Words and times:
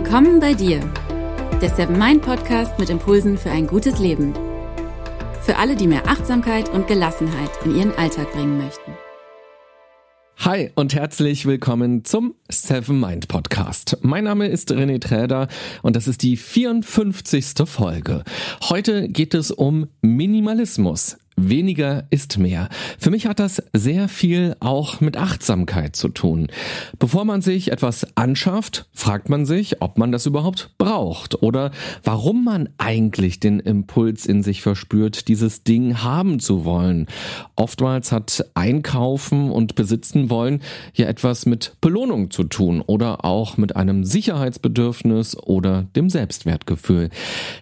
Willkommen 0.00 0.38
bei 0.38 0.54
dir, 0.54 0.78
der 1.60 1.70
Seven 1.70 1.98
Mind 1.98 2.22
Podcast 2.22 2.78
mit 2.78 2.88
Impulsen 2.88 3.36
für 3.36 3.50
ein 3.50 3.66
gutes 3.66 3.98
Leben. 3.98 4.32
Für 5.42 5.56
alle, 5.56 5.74
die 5.74 5.88
mehr 5.88 6.06
Achtsamkeit 6.06 6.68
und 6.68 6.86
Gelassenheit 6.86 7.50
in 7.64 7.76
ihren 7.76 7.92
Alltag 7.96 8.30
bringen 8.30 8.58
möchten. 8.58 8.92
Hi 10.36 10.70
und 10.76 10.94
herzlich 10.94 11.46
willkommen 11.46 12.04
zum 12.04 12.36
Seven 12.48 13.00
Mind 13.00 13.26
Podcast. 13.26 13.98
Mein 14.02 14.22
Name 14.22 14.46
ist 14.46 14.70
René 14.70 15.00
Träder 15.00 15.48
und 15.82 15.96
das 15.96 16.06
ist 16.06 16.22
die 16.22 16.36
54. 16.36 17.54
Folge. 17.64 18.22
Heute 18.68 19.08
geht 19.08 19.34
es 19.34 19.50
um 19.50 19.88
Minimalismus. 20.00 21.16
Weniger 21.40 22.04
ist 22.10 22.38
mehr. 22.38 22.68
Für 22.98 23.10
mich 23.10 23.26
hat 23.26 23.38
das 23.38 23.62
sehr 23.72 24.08
viel 24.08 24.56
auch 24.58 25.00
mit 25.00 25.16
Achtsamkeit 25.16 25.94
zu 25.94 26.08
tun. 26.08 26.48
Bevor 26.98 27.24
man 27.24 27.42
sich 27.42 27.70
etwas 27.70 28.16
anschafft, 28.16 28.88
fragt 28.92 29.28
man 29.28 29.46
sich, 29.46 29.80
ob 29.80 29.98
man 29.98 30.10
das 30.10 30.26
überhaupt 30.26 30.72
braucht 30.78 31.40
oder 31.42 31.70
warum 32.02 32.44
man 32.44 32.68
eigentlich 32.78 33.38
den 33.38 33.60
Impuls 33.60 34.26
in 34.26 34.42
sich 34.42 34.62
verspürt, 34.62 35.28
dieses 35.28 35.62
Ding 35.62 36.02
haben 36.02 36.40
zu 36.40 36.64
wollen. 36.64 37.06
Oftmals 37.54 38.10
hat 38.10 38.44
Einkaufen 38.54 39.52
und 39.52 39.76
Besitzen 39.76 40.30
wollen 40.30 40.60
ja 40.94 41.06
etwas 41.06 41.46
mit 41.46 41.76
Belohnung 41.80 42.32
zu 42.32 42.44
tun 42.44 42.82
oder 42.84 43.24
auch 43.24 43.56
mit 43.56 43.76
einem 43.76 44.02
Sicherheitsbedürfnis 44.02 45.36
oder 45.36 45.86
dem 45.94 46.10
Selbstwertgefühl. 46.10 47.10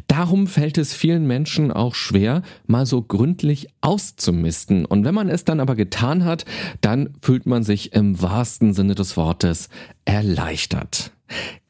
Darum 0.09 0.47
fällt 0.47 0.79
es 0.79 0.95
vielen 0.95 1.27
Menschen 1.27 1.71
auch 1.71 1.95
schwer, 1.95 2.43
mal 2.67 2.87
so 2.87 3.03
gründlich 3.03 3.66
auszumisten. 3.81 4.85
Und 4.85 5.05
wenn 5.05 5.15
man 5.15 5.29
es 5.29 5.45
dann 5.45 5.61
aber 5.61 5.75
getan 5.75 6.25
hat, 6.25 6.45
dann 6.81 7.11
fühlt 7.23 7.47
man 7.47 7.63
sich 7.63 7.93
im 7.93 8.21
wahrsten 8.21 8.73
Sinne 8.75 8.95
des 8.95 9.17
Wortes 9.17 9.69
erleichtert. 10.05 11.13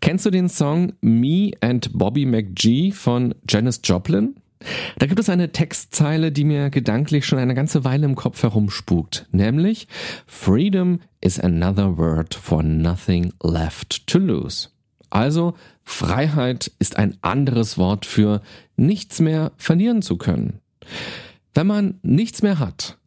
Kennst 0.00 0.26
du 0.26 0.30
den 0.30 0.48
Song 0.48 0.92
Me 1.00 1.52
and 1.60 1.90
Bobby 1.92 2.26
McGee 2.26 2.92
von 2.92 3.34
Janis 3.48 3.80
Joplin? 3.82 4.36
Da 4.98 5.06
gibt 5.06 5.20
es 5.20 5.28
eine 5.28 5.52
Textzeile, 5.52 6.32
die 6.32 6.44
mir 6.44 6.70
gedanklich 6.70 7.26
schon 7.26 7.38
eine 7.38 7.54
ganze 7.54 7.84
Weile 7.84 8.06
im 8.06 8.14
Kopf 8.14 8.42
herumspukt, 8.42 9.26
nämlich 9.30 9.86
Freedom 10.26 11.00
is 11.20 11.38
another 11.38 11.96
word 11.96 12.34
for 12.34 12.62
nothing 12.62 13.32
left 13.42 14.06
to 14.06 14.18
lose. 14.18 14.68
Also 15.10 15.54
Freiheit 15.84 16.72
ist 16.78 16.96
ein 16.96 17.16
anderes 17.22 17.78
Wort 17.78 18.06
für 18.06 18.42
nichts 18.76 19.20
mehr 19.20 19.52
verlieren 19.56 20.02
zu 20.02 20.16
können. 20.16 20.60
Wenn 21.56 21.66
man 21.66 21.98
nichts 22.02 22.42
mehr 22.42 22.58
hat, 22.58 22.98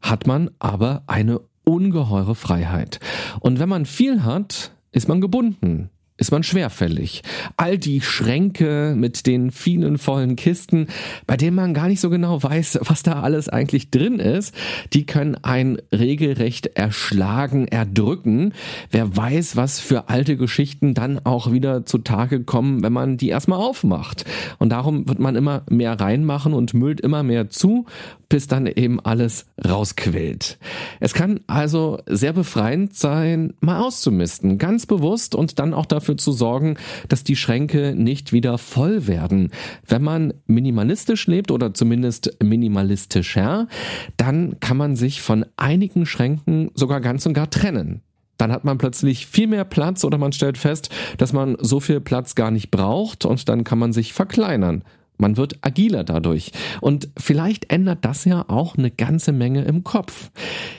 hat 0.00 0.26
man 0.26 0.50
aber 0.60 1.02
eine 1.06 1.42
ungeheure 1.64 2.34
Freiheit. 2.34 3.00
Und 3.40 3.58
wenn 3.58 3.68
man 3.68 3.84
viel 3.84 4.24
hat, 4.24 4.72
ist 4.92 5.08
man 5.08 5.20
gebunden 5.20 5.90
ist 6.18 6.32
man 6.32 6.42
schwerfällig. 6.42 7.22
All 7.56 7.78
die 7.78 8.00
Schränke 8.00 8.94
mit 8.96 9.26
den 9.26 9.52
vielen 9.52 9.98
vollen 9.98 10.36
Kisten, 10.36 10.88
bei 11.26 11.36
denen 11.36 11.56
man 11.56 11.74
gar 11.74 11.88
nicht 11.88 12.00
so 12.00 12.10
genau 12.10 12.42
weiß, 12.42 12.80
was 12.82 13.02
da 13.04 13.22
alles 13.22 13.48
eigentlich 13.48 13.90
drin 13.90 14.18
ist, 14.18 14.54
die 14.92 15.06
können 15.06 15.36
einen 15.36 15.78
regelrecht 15.94 16.66
erschlagen, 16.66 17.68
erdrücken. 17.68 18.52
Wer 18.90 19.16
weiß, 19.16 19.56
was 19.56 19.78
für 19.78 20.08
alte 20.08 20.36
Geschichten 20.36 20.92
dann 20.92 21.20
auch 21.24 21.52
wieder 21.52 21.86
zutage 21.86 22.42
kommen, 22.42 22.82
wenn 22.82 22.92
man 22.92 23.16
die 23.16 23.28
erstmal 23.28 23.60
aufmacht. 23.60 24.24
Und 24.58 24.70
darum 24.70 25.08
wird 25.08 25.20
man 25.20 25.36
immer 25.36 25.62
mehr 25.70 26.00
reinmachen 26.00 26.52
und 26.52 26.74
müllt 26.74 27.00
immer 27.00 27.22
mehr 27.22 27.48
zu, 27.48 27.86
bis 28.28 28.46
dann 28.46 28.66
eben 28.66 29.00
alles 29.00 29.46
rausquillt. 29.66 30.58
Es 31.00 31.14
kann 31.14 31.40
also 31.46 32.00
sehr 32.06 32.32
befreiend 32.32 32.94
sein, 32.94 33.54
mal 33.60 33.80
auszumisten, 33.80 34.58
ganz 34.58 34.84
bewusst 34.84 35.34
und 35.34 35.58
dann 35.58 35.72
auch 35.72 35.86
dafür 35.86 36.07
dafür 36.08 36.16
zu 36.16 36.32
sorgen, 36.32 36.76
dass 37.08 37.24
die 37.24 37.36
Schränke 37.36 37.94
nicht 37.94 38.32
wieder 38.32 38.58
voll 38.58 39.06
werden. 39.06 39.50
Wenn 39.86 40.02
man 40.02 40.34
minimalistisch 40.46 41.26
lebt 41.26 41.50
oder 41.50 41.74
zumindest 41.74 42.36
minimalistischer, 42.42 43.68
dann 44.16 44.58
kann 44.60 44.76
man 44.76 44.96
sich 44.96 45.20
von 45.20 45.44
einigen 45.56 46.06
Schränken 46.06 46.70
sogar 46.74 47.00
ganz 47.00 47.26
und 47.26 47.34
gar 47.34 47.50
trennen 47.50 48.02
dann 48.40 48.52
hat 48.52 48.62
man 48.62 48.78
plötzlich 48.78 49.26
viel 49.26 49.48
mehr 49.48 49.64
Platz 49.64 50.04
oder 50.04 50.16
man 50.16 50.30
stellt 50.30 50.58
fest, 50.58 50.90
dass 51.16 51.32
man 51.32 51.56
so 51.58 51.80
viel 51.80 52.00
Platz 52.00 52.36
gar 52.36 52.52
nicht 52.52 52.70
braucht 52.70 53.24
und 53.24 53.48
dann 53.48 53.64
kann 53.64 53.80
man 53.80 53.92
sich 53.92 54.12
verkleinern. 54.12 54.84
Man 55.18 55.36
wird 55.36 55.58
agiler 55.60 56.04
dadurch. 56.04 56.52
Und 56.80 57.08
vielleicht 57.18 57.70
ändert 57.72 58.04
das 58.04 58.24
ja 58.24 58.44
auch 58.48 58.78
eine 58.78 58.90
ganze 58.90 59.32
Menge 59.32 59.64
im 59.64 59.84
Kopf. 59.84 60.30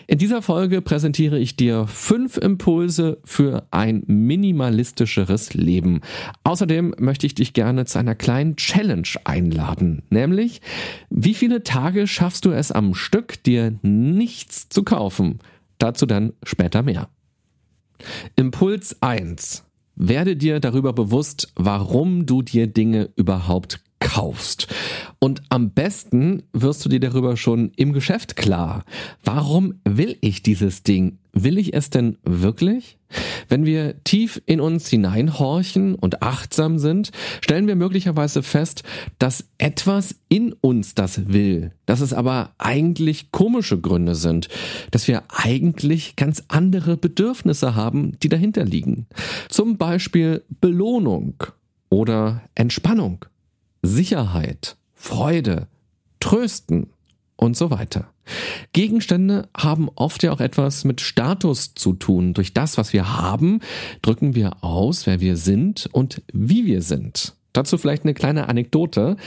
In 0.07 0.17
dieser 0.17 0.41
Folge 0.41 0.81
präsentiere 0.81 1.38
ich 1.38 1.55
dir 1.55 1.85
fünf 1.88 2.38
Impulse 2.38 3.19
für 3.23 3.67
ein 3.72 4.03
minimalistischeres 4.07 5.53
Leben. 5.53 6.01
Außerdem 6.44 6.95
möchte 6.97 7.27
ich 7.27 7.35
dich 7.35 7.53
gerne 7.53 7.85
zu 7.85 8.00
einer 8.00 8.16
kleinen 8.16 8.55
Challenge 8.55 9.07
einladen. 9.25 10.03
Nämlich, 10.09 10.61
wie 11.09 11.33
viele 11.33 11.63
Tage 11.63 12.07
schaffst 12.07 12.45
du 12.45 12.51
es 12.51 12.71
am 12.71 12.95
Stück, 12.95 13.44
dir 13.44 13.77
nichts 13.81 14.69
zu 14.69 14.83
kaufen? 14.83 15.39
Dazu 15.77 16.06
dann 16.06 16.33
später 16.44 16.81
mehr. 16.81 17.09
Impuls 18.35 19.01
1. 19.01 19.66
Werde 19.95 20.38
dir 20.38 20.61
darüber 20.61 20.94
bewusst, 20.94 21.51
warum 21.56 22.25
du 22.25 22.41
dir 22.41 22.67
Dinge 22.67 23.09
überhaupt 23.17 23.81
kaufst. 24.09 24.68
Und 25.20 25.44
am 25.50 25.70
besten 25.70 26.42
wirst 26.52 26.84
du 26.84 26.90
dir 26.90 27.00
darüber 27.00 27.38
schon 27.38 27.72
im 27.75 27.94
Geschäft 27.94 28.36
klar. 28.36 28.84
Warum 29.24 29.75
will 29.84 30.18
ich 30.22 30.42
dieses 30.42 30.81
Ding? 30.81 31.20
Will 31.31 31.59
ich 31.59 31.75
es 31.75 31.92
denn 31.92 32.18
wirklich? 32.24 32.98
Wenn 33.50 33.66
wir 33.66 34.03
tief 34.03 34.42
in 34.48 34.62
uns 34.62 34.90
hineinhorchen 34.90 35.94
und 35.94 36.24
achtsam 36.24 36.80
sind, 36.80 37.12
stellen 37.42 37.68
wir 37.68 37.75
möglicherweise 37.75 38.42
fest, 38.42 38.81
dass 39.19 39.46
etwas 39.59 40.16
in 40.28 40.53
uns 40.59 40.96
das 40.96 41.28
will, 41.28 41.72
dass 41.86 42.02
es 42.02 42.12
aber 42.12 42.53
eigentlich 42.58 43.31
komische 43.31 43.80
Gründe 43.80 44.16
sind, 44.16 44.50
dass 44.90 45.08
wir 45.08 45.24
eigentlich 45.28 46.16
ganz 46.16 46.44
andere 46.48 46.98
Bedürfnisse 46.98 47.75
haben, 47.75 48.18
die 48.24 48.30
dahinter 48.30 48.66
liegen. 48.66 49.06
Zum 49.50 49.78
Beispiel 49.78 50.44
Belohnung 50.62 51.36
oder 51.90 52.42
Entspannung. 52.56 53.25
Sicherheit, 53.81 54.78
Freude, 54.94 55.67
Trösten 56.19 56.88
und 57.35 57.56
so 57.56 57.72
weiter. 57.72 58.12
Gegenstände 58.73 59.47
haben 59.57 59.90
oft 59.95 60.22
ja 60.23 60.31
auch 60.31 60.41
etwas 60.41 60.84
mit 60.84 61.01
Status 61.01 61.73
zu 61.73 61.94
tun. 61.94 62.34
Durch 62.34 62.53
das, 62.53 62.78
was 62.78 62.94
wir 62.94 63.18
haben, 63.18 63.62
drücken 64.01 64.35
wir 64.35 64.63
aus, 64.63 65.07
wer 65.07 65.19
wir 65.19 65.38
sind 65.38 65.89
und 65.91 66.22
wie 66.31 66.66
wir 66.66 66.81
sind. 66.81 67.34
Dazu 67.53 67.78
vielleicht 67.78 68.03
eine 68.03 68.13
kleine 68.13 68.47
Anekdote. 68.47 69.18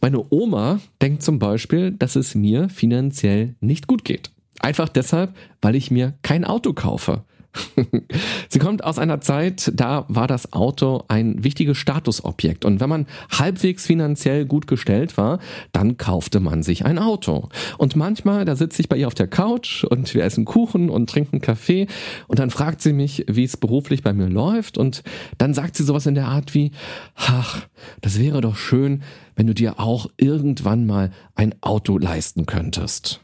Meine 0.00 0.24
Oma 0.30 0.80
denkt 1.00 1.22
zum 1.22 1.38
Beispiel, 1.38 1.90
dass 1.90 2.14
es 2.14 2.34
mir 2.34 2.68
finanziell 2.68 3.56
nicht 3.60 3.86
gut 3.88 4.04
geht. 4.04 4.30
Einfach 4.60 4.88
deshalb, 4.88 5.34
weil 5.60 5.74
ich 5.74 5.90
mir 5.90 6.14
kein 6.22 6.44
Auto 6.44 6.72
kaufe. 6.72 7.24
Sie 8.48 8.58
kommt 8.58 8.84
aus 8.84 8.98
einer 8.98 9.20
Zeit, 9.20 9.72
da 9.74 10.06
war 10.08 10.26
das 10.26 10.52
Auto 10.52 11.04
ein 11.08 11.44
wichtiges 11.44 11.76
Statusobjekt. 11.78 12.64
Und 12.64 12.80
wenn 12.80 12.88
man 12.88 13.06
halbwegs 13.30 13.86
finanziell 13.86 14.46
gut 14.46 14.66
gestellt 14.66 15.16
war, 15.16 15.38
dann 15.72 15.96
kaufte 15.96 16.40
man 16.40 16.62
sich 16.62 16.84
ein 16.84 16.98
Auto. 16.98 17.48
Und 17.78 17.96
manchmal, 17.96 18.44
da 18.44 18.56
sitze 18.56 18.80
ich 18.80 18.88
bei 18.88 18.96
ihr 18.96 19.06
auf 19.06 19.14
der 19.14 19.28
Couch 19.28 19.84
und 19.84 20.12
wir 20.14 20.24
essen 20.24 20.44
Kuchen 20.44 20.88
und 20.88 21.10
trinken 21.10 21.40
Kaffee. 21.40 21.86
Und 22.26 22.38
dann 22.38 22.50
fragt 22.50 22.80
sie 22.80 22.92
mich, 22.92 23.24
wie 23.28 23.44
es 23.44 23.56
beruflich 23.56 24.02
bei 24.02 24.12
mir 24.12 24.28
läuft. 24.28 24.78
Und 24.78 25.02
dann 25.38 25.54
sagt 25.54 25.76
sie 25.76 25.84
sowas 25.84 26.06
in 26.06 26.14
der 26.14 26.28
Art 26.28 26.54
wie, 26.54 26.72
ach, 27.16 27.66
das 28.00 28.18
wäre 28.18 28.40
doch 28.40 28.56
schön, 28.56 29.02
wenn 29.36 29.46
du 29.46 29.54
dir 29.54 29.78
auch 29.78 30.06
irgendwann 30.16 30.86
mal 30.86 31.10
ein 31.34 31.54
Auto 31.60 31.98
leisten 31.98 32.46
könntest. 32.46 33.20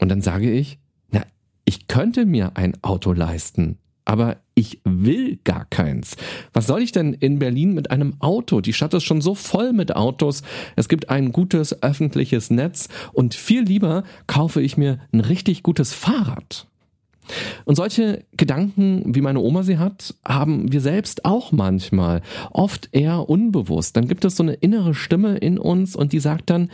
Und 0.00 0.08
dann 0.08 0.20
sage 0.20 0.50
ich, 0.50 0.78
könnte 1.98 2.26
mir 2.26 2.52
ein 2.54 2.74
Auto 2.80 3.12
leisten, 3.12 3.76
aber 4.04 4.36
ich 4.54 4.80
will 4.84 5.40
gar 5.42 5.64
keins. 5.64 6.16
Was 6.52 6.68
soll 6.68 6.80
ich 6.80 6.92
denn 6.92 7.12
in 7.12 7.40
Berlin 7.40 7.74
mit 7.74 7.90
einem 7.90 8.14
Auto? 8.20 8.60
Die 8.60 8.72
Stadt 8.72 8.94
ist 8.94 9.02
schon 9.02 9.20
so 9.20 9.34
voll 9.34 9.72
mit 9.72 9.96
Autos. 9.96 10.44
Es 10.76 10.88
gibt 10.88 11.10
ein 11.10 11.32
gutes 11.32 11.82
öffentliches 11.82 12.50
Netz 12.50 12.88
und 13.12 13.34
viel 13.34 13.62
lieber 13.62 14.04
kaufe 14.28 14.62
ich 14.62 14.76
mir 14.76 15.00
ein 15.12 15.18
richtig 15.18 15.64
gutes 15.64 15.92
Fahrrad. 15.92 16.68
Und 17.64 17.74
solche 17.74 18.24
Gedanken, 18.36 19.16
wie 19.16 19.20
meine 19.20 19.40
Oma 19.40 19.64
sie 19.64 19.78
hat, 19.78 20.14
haben 20.24 20.70
wir 20.70 20.80
selbst 20.80 21.24
auch 21.24 21.50
manchmal, 21.50 22.22
oft 22.52 22.90
eher 22.92 23.28
unbewusst. 23.28 23.96
Dann 23.96 24.06
gibt 24.06 24.24
es 24.24 24.36
so 24.36 24.44
eine 24.44 24.54
innere 24.54 24.94
Stimme 24.94 25.36
in 25.36 25.58
uns 25.58 25.96
und 25.96 26.12
die 26.12 26.20
sagt 26.20 26.48
dann, 26.48 26.70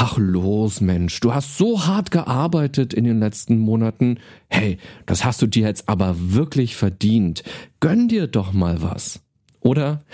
Ach 0.00 0.16
los, 0.16 0.80
Mensch, 0.80 1.18
du 1.18 1.34
hast 1.34 1.58
so 1.58 1.84
hart 1.84 2.12
gearbeitet 2.12 2.94
in 2.94 3.02
den 3.02 3.18
letzten 3.18 3.58
Monaten. 3.58 4.20
Hey, 4.48 4.78
das 5.06 5.24
hast 5.24 5.42
du 5.42 5.48
dir 5.48 5.66
jetzt 5.66 5.88
aber 5.88 6.14
wirklich 6.16 6.76
verdient. 6.76 7.42
Gönn 7.80 8.06
dir 8.06 8.28
doch 8.28 8.52
mal 8.52 8.80
was. 8.80 9.20
Oder, 9.58 10.04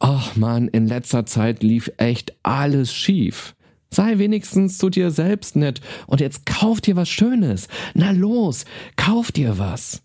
ach 0.00 0.36
man, 0.36 0.68
in 0.68 0.86
letzter 0.86 1.26
Zeit 1.26 1.62
lief 1.62 1.92
echt 1.98 2.32
alles 2.42 2.94
schief. 2.94 3.54
Sei 3.90 4.16
wenigstens 4.16 4.78
zu 4.78 4.88
dir 4.88 5.10
selbst 5.10 5.54
nett 5.54 5.82
und 6.06 6.22
jetzt 6.22 6.46
kauf 6.46 6.80
dir 6.80 6.96
was 6.96 7.10
Schönes. 7.10 7.68
Na 7.92 8.12
los, 8.12 8.64
kauf 8.96 9.32
dir 9.32 9.58
was. 9.58 10.00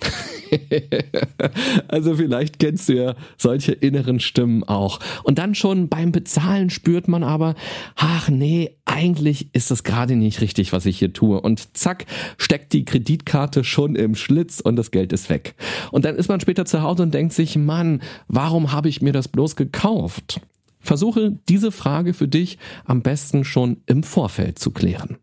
also 1.88 2.16
vielleicht 2.16 2.58
kennst 2.58 2.88
du 2.88 2.94
ja 2.94 3.14
solche 3.36 3.72
inneren 3.72 4.20
Stimmen 4.20 4.64
auch. 4.64 5.00
Und 5.22 5.38
dann 5.38 5.54
schon 5.54 5.88
beim 5.88 6.12
Bezahlen 6.12 6.70
spürt 6.70 7.08
man 7.08 7.22
aber, 7.22 7.54
ach 7.96 8.28
nee, 8.28 8.76
eigentlich 8.84 9.54
ist 9.54 9.70
es 9.70 9.84
gerade 9.84 10.16
nicht 10.16 10.40
richtig, 10.40 10.72
was 10.72 10.86
ich 10.86 10.98
hier 10.98 11.12
tue. 11.12 11.40
Und 11.40 11.76
zack, 11.76 12.06
steckt 12.38 12.72
die 12.72 12.84
Kreditkarte 12.84 13.64
schon 13.64 13.96
im 13.96 14.14
Schlitz 14.14 14.60
und 14.60 14.76
das 14.76 14.90
Geld 14.90 15.12
ist 15.12 15.30
weg. 15.30 15.54
Und 15.90 16.04
dann 16.04 16.16
ist 16.16 16.28
man 16.28 16.40
später 16.40 16.64
zu 16.64 16.82
Hause 16.82 17.02
und 17.02 17.14
denkt 17.14 17.32
sich, 17.32 17.56
Mann, 17.56 18.02
warum 18.28 18.72
habe 18.72 18.88
ich 18.88 19.02
mir 19.02 19.12
das 19.12 19.28
bloß 19.28 19.56
gekauft? 19.56 20.40
Versuche 20.80 21.38
diese 21.48 21.72
Frage 21.72 22.14
für 22.14 22.28
dich 22.28 22.58
am 22.84 23.02
besten 23.02 23.44
schon 23.44 23.78
im 23.86 24.02
Vorfeld 24.02 24.58
zu 24.58 24.70
klären. 24.70 25.18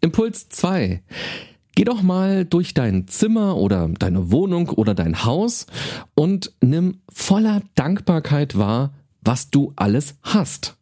Impuls 0.00 0.48
2. 0.48 1.02
Geh 1.76 1.84
doch 1.84 2.02
mal 2.02 2.44
durch 2.44 2.72
dein 2.72 3.08
Zimmer 3.08 3.56
oder 3.56 3.88
deine 3.88 4.30
Wohnung 4.30 4.68
oder 4.68 4.94
dein 4.94 5.24
Haus 5.24 5.66
und 6.14 6.52
nimm 6.60 6.98
voller 7.08 7.62
Dankbarkeit 7.74 8.56
wahr, 8.56 8.94
was 9.22 9.50
du 9.50 9.72
alles 9.74 10.16
hast. 10.22 10.76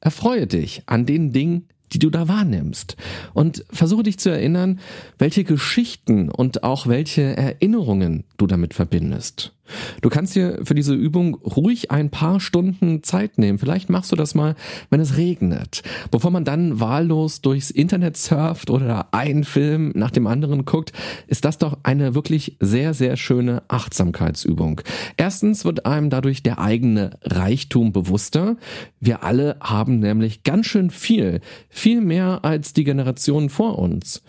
Erfreue 0.00 0.46
dich 0.46 0.82
an 0.86 1.04
den 1.04 1.32
Dingen, 1.32 1.66
die 1.92 1.98
du 1.98 2.10
da 2.10 2.28
wahrnimmst. 2.28 2.96
Und 3.34 3.64
versuche 3.70 4.04
dich 4.04 4.18
zu 4.18 4.30
erinnern, 4.30 4.78
welche 5.18 5.42
Geschichten 5.42 6.28
und 6.28 6.62
auch 6.62 6.86
welche 6.86 7.36
Erinnerungen 7.36 8.24
du 8.36 8.46
damit 8.46 8.74
verbindest. 8.74 9.55
Du 10.02 10.08
kannst 10.08 10.34
dir 10.34 10.60
für 10.64 10.74
diese 10.74 10.94
Übung 10.94 11.34
ruhig 11.36 11.90
ein 11.90 12.10
paar 12.10 12.40
Stunden 12.40 13.02
Zeit 13.02 13.38
nehmen. 13.38 13.58
Vielleicht 13.58 13.90
machst 13.90 14.12
du 14.12 14.16
das 14.16 14.34
mal, 14.34 14.54
wenn 14.90 15.00
es 15.00 15.16
regnet. 15.16 15.82
Bevor 16.10 16.30
man 16.30 16.44
dann 16.44 16.80
wahllos 16.80 17.40
durchs 17.40 17.70
Internet 17.70 18.16
surft 18.16 18.70
oder 18.70 19.08
einen 19.12 19.44
Film 19.44 19.92
nach 19.94 20.10
dem 20.10 20.26
anderen 20.26 20.64
guckt, 20.64 20.92
ist 21.26 21.44
das 21.44 21.58
doch 21.58 21.78
eine 21.82 22.14
wirklich 22.14 22.56
sehr, 22.60 22.94
sehr 22.94 23.16
schöne 23.16 23.62
Achtsamkeitsübung. 23.68 24.80
Erstens 25.16 25.64
wird 25.64 25.86
einem 25.86 26.10
dadurch 26.10 26.42
der 26.42 26.58
eigene 26.58 27.18
Reichtum 27.22 27.92
bewusster. 27.92 28.56
Wir 29.00 29.22
alle 29.22 29.56
haben 29.60 29.98
nämlich 29.98 30.42
ganz 30.42 30.66
schön 30.66 30.90
viel, 30.90 31.40
viel 31.68 32.00
mehr 32.00 32.40
als 32.42 32.72
die 32.72 32.84
Generationen 32.84 33.50
vor 33.50 33.78
uns. 33.78 34.22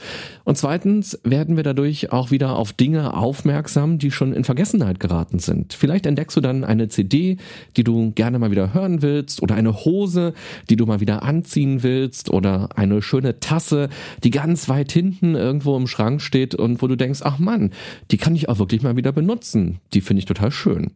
Und 0.43 0.57
zweitens 0.57 1.19
werden 1.23 1.55
wir 1.55 1.63
dadurch 1.63 2.11
auch 2.11 2.31
wieder 2.31 2.55
auf 2.55 2.73
Dinge 2.73 3.15
aufmerksam, 3.15 3.99
die 3.99 4.11
schon 4.11 4.33
in 4.33 4.43
Vergessenheit 4.43 4.99
geraten 4.99 5.26
Karten 5.27 5.39
sind. 5.39 5.73
Vielleicht 5.73 6.05
entdeckst 6.05 6.35
du 6.37 6.41
dann 6.41 6.63
eine 6.63 6.87
CD, 6.87 7.37
die 7.75 7.83
du 7.83 8.11
gerne 8.11 8.39
mal 8.39 8.51
wieder 8.51 8.73
hören 8.73 9.01
willst 9.01 9.41
oder 9.41 9.55
eine 9.55 9.85
Hose, 9.85 10.33
die 10.69 10.75
du 10.75 10.85
mal 10.85 10.99
wieder 10.99 11.23
anziehen 11.23 11.83
willst 11.83 12.29
oder 12.29 12.69
eine 12.75 13.01
schöne 13.01 13.39
Tasse, 13.39 13.89
die 14.23 14.31
ganz 14.31 14.69
weit 14.69 14.91
hinten 14.91 15.35
irgendwo 15.35 15.75
im 15.75 15.87
Schrank 15.87 16.21
steht 16.21 16.55
und 16.55 16.81
wo 16.81 16.87
du 16.87 16.95
denkst, 16.95 17.21
ach 17.23 17.39
Mann, 17.39 17.71
die 18.11 18.17
kann 18.17 18.35
ich 18.35 18.47
auch 18.49 18.59
wirklich 18.59 18.81
mal 18.81 18.95
wieder 18.95 19.11
benutzen. 19.11 19.79
Die 19.93 20.01
finde 20.01 20.19
ich 20.19 20.25
total 20.25 20.51
schön. 20.51 20.91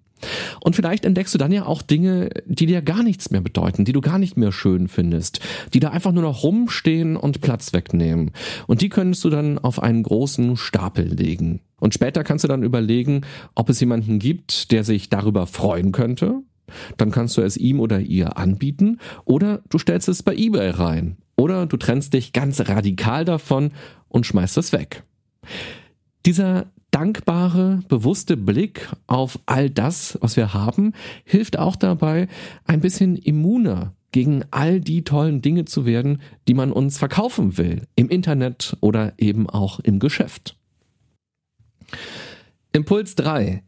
Und 0.60 0.76
vielleicht 0.76 1.06
entdeckst 1.06 1.34
du 1.34 1.38
dann 1.38 1.52
ja 1.52 1.66
auch 1.66 1.82
Dinge, 1.82 2.30
die 2.46 2.66
dir 2.66 2.82
gar 2.82 3.04
nichts 3.04 3.32
mehr 3.32 3.42
bedeuten, 3.42 3.86
die 3.86 3.94
du 3.94 4.02
gar 4.02 4.20
nicht 4.20 4.38
mehr 4.38 4.52
schön 4.52 4.88
findest, 4.88 5.40
die 5.74 5.80
da 5.80 5.90
einfach 5.90 6.12
nur 6.12 6.24
noch 6.24 6.44
rumstehen 6.44 7.16
und 7.16 7.42
Platz 7.42 7.74
wegnehmen. 7.74 8.32
Und 8.68 8.82
die 8.82 8.90
könntest 8.90 9.24
du 9.24 9.30
dann 9.30 9.58
auf 9.58 9.82
einen 9.82 10.04
großen 10.04 10.58
Stapel 10.58 11.06
legen. 11.06 11.62
Und 11.80 11.94
später 11.94 12.24
kannst 12.24 12.44
du 12.44 12.48
dann 12.48 12.64
überlegen, 12.64 13.22
ob 13.56 13.70
es 13.70 13.80
jemanden 13.80 14.20
gibt, 14.20 14.72
der 14.72 14.84
sich 14.84 15.10
darüber 15.10 15.48
freuen 15.48 15.92
könnte. 15.92 16.42
Dann 16.98 17.12
kannst 17.12 17.38
du 17.38 17.42
es 17.42 17.58
ihm 17.58 17.80
oder 17.80 18.00
ihr 18.00 18.38
anbieten 18.38 19.00
oder 19.26 19.62
du 19.70 19.78
stellst 19.78 20.08
es 20.08 20.24
bei 20.24 20.36
eBay 20.36 20.70
rein. 20.70 21.18
Oder 21.36 21.66
du 21.66 21.78
trennst 21.78 22.14
dich 22.14 22.34
ganz 22.34 22.62
radikal 22.70 23.26
davon 23.26 23.72
und 24.10 24.28
schmeißt 24.28 24.58
es 24.58 24.74
weg. 24.74 25.04
Dieser 26.26 26.68
dankbare, 26.92 27.80
bewusste 27.88 28.38
Blick 28.38 28.90
auf 29.08 29.40
all 29.46 29.70
das, 29.70 30.18
was 30.22 30.36
wir 30.36 30.54
haben, 30.54 30.94
hilft 31.24 31.58
auch 31.58 31.76
dabei, 31.76 32.28
ein 32.66 32.82
bisschen 32.82 33.16
immuner 33.16 33.94
gegen 34.12 34.44
all 34.52 34.82
die 34.82 35.04
tollen 35.04 35.42
Dinge 35.42 35.66
zu 35.66 35.86
werden, 35.86 36.22
die 36.48 36.54
man 36.54 36.72
uns 36.72 36.98
verkaufen 36.98 37.58
will, 37.58 37.88
im 37.96 38.10
Internet 38.10 38.76
oder 38.82 39.14
eben 39.18 39.50
auch 39.50 39.80
im 39.80 40.00
Geschäft. 40.00 40.58
Impuls 42.74 43.16
3. 43.16 43.64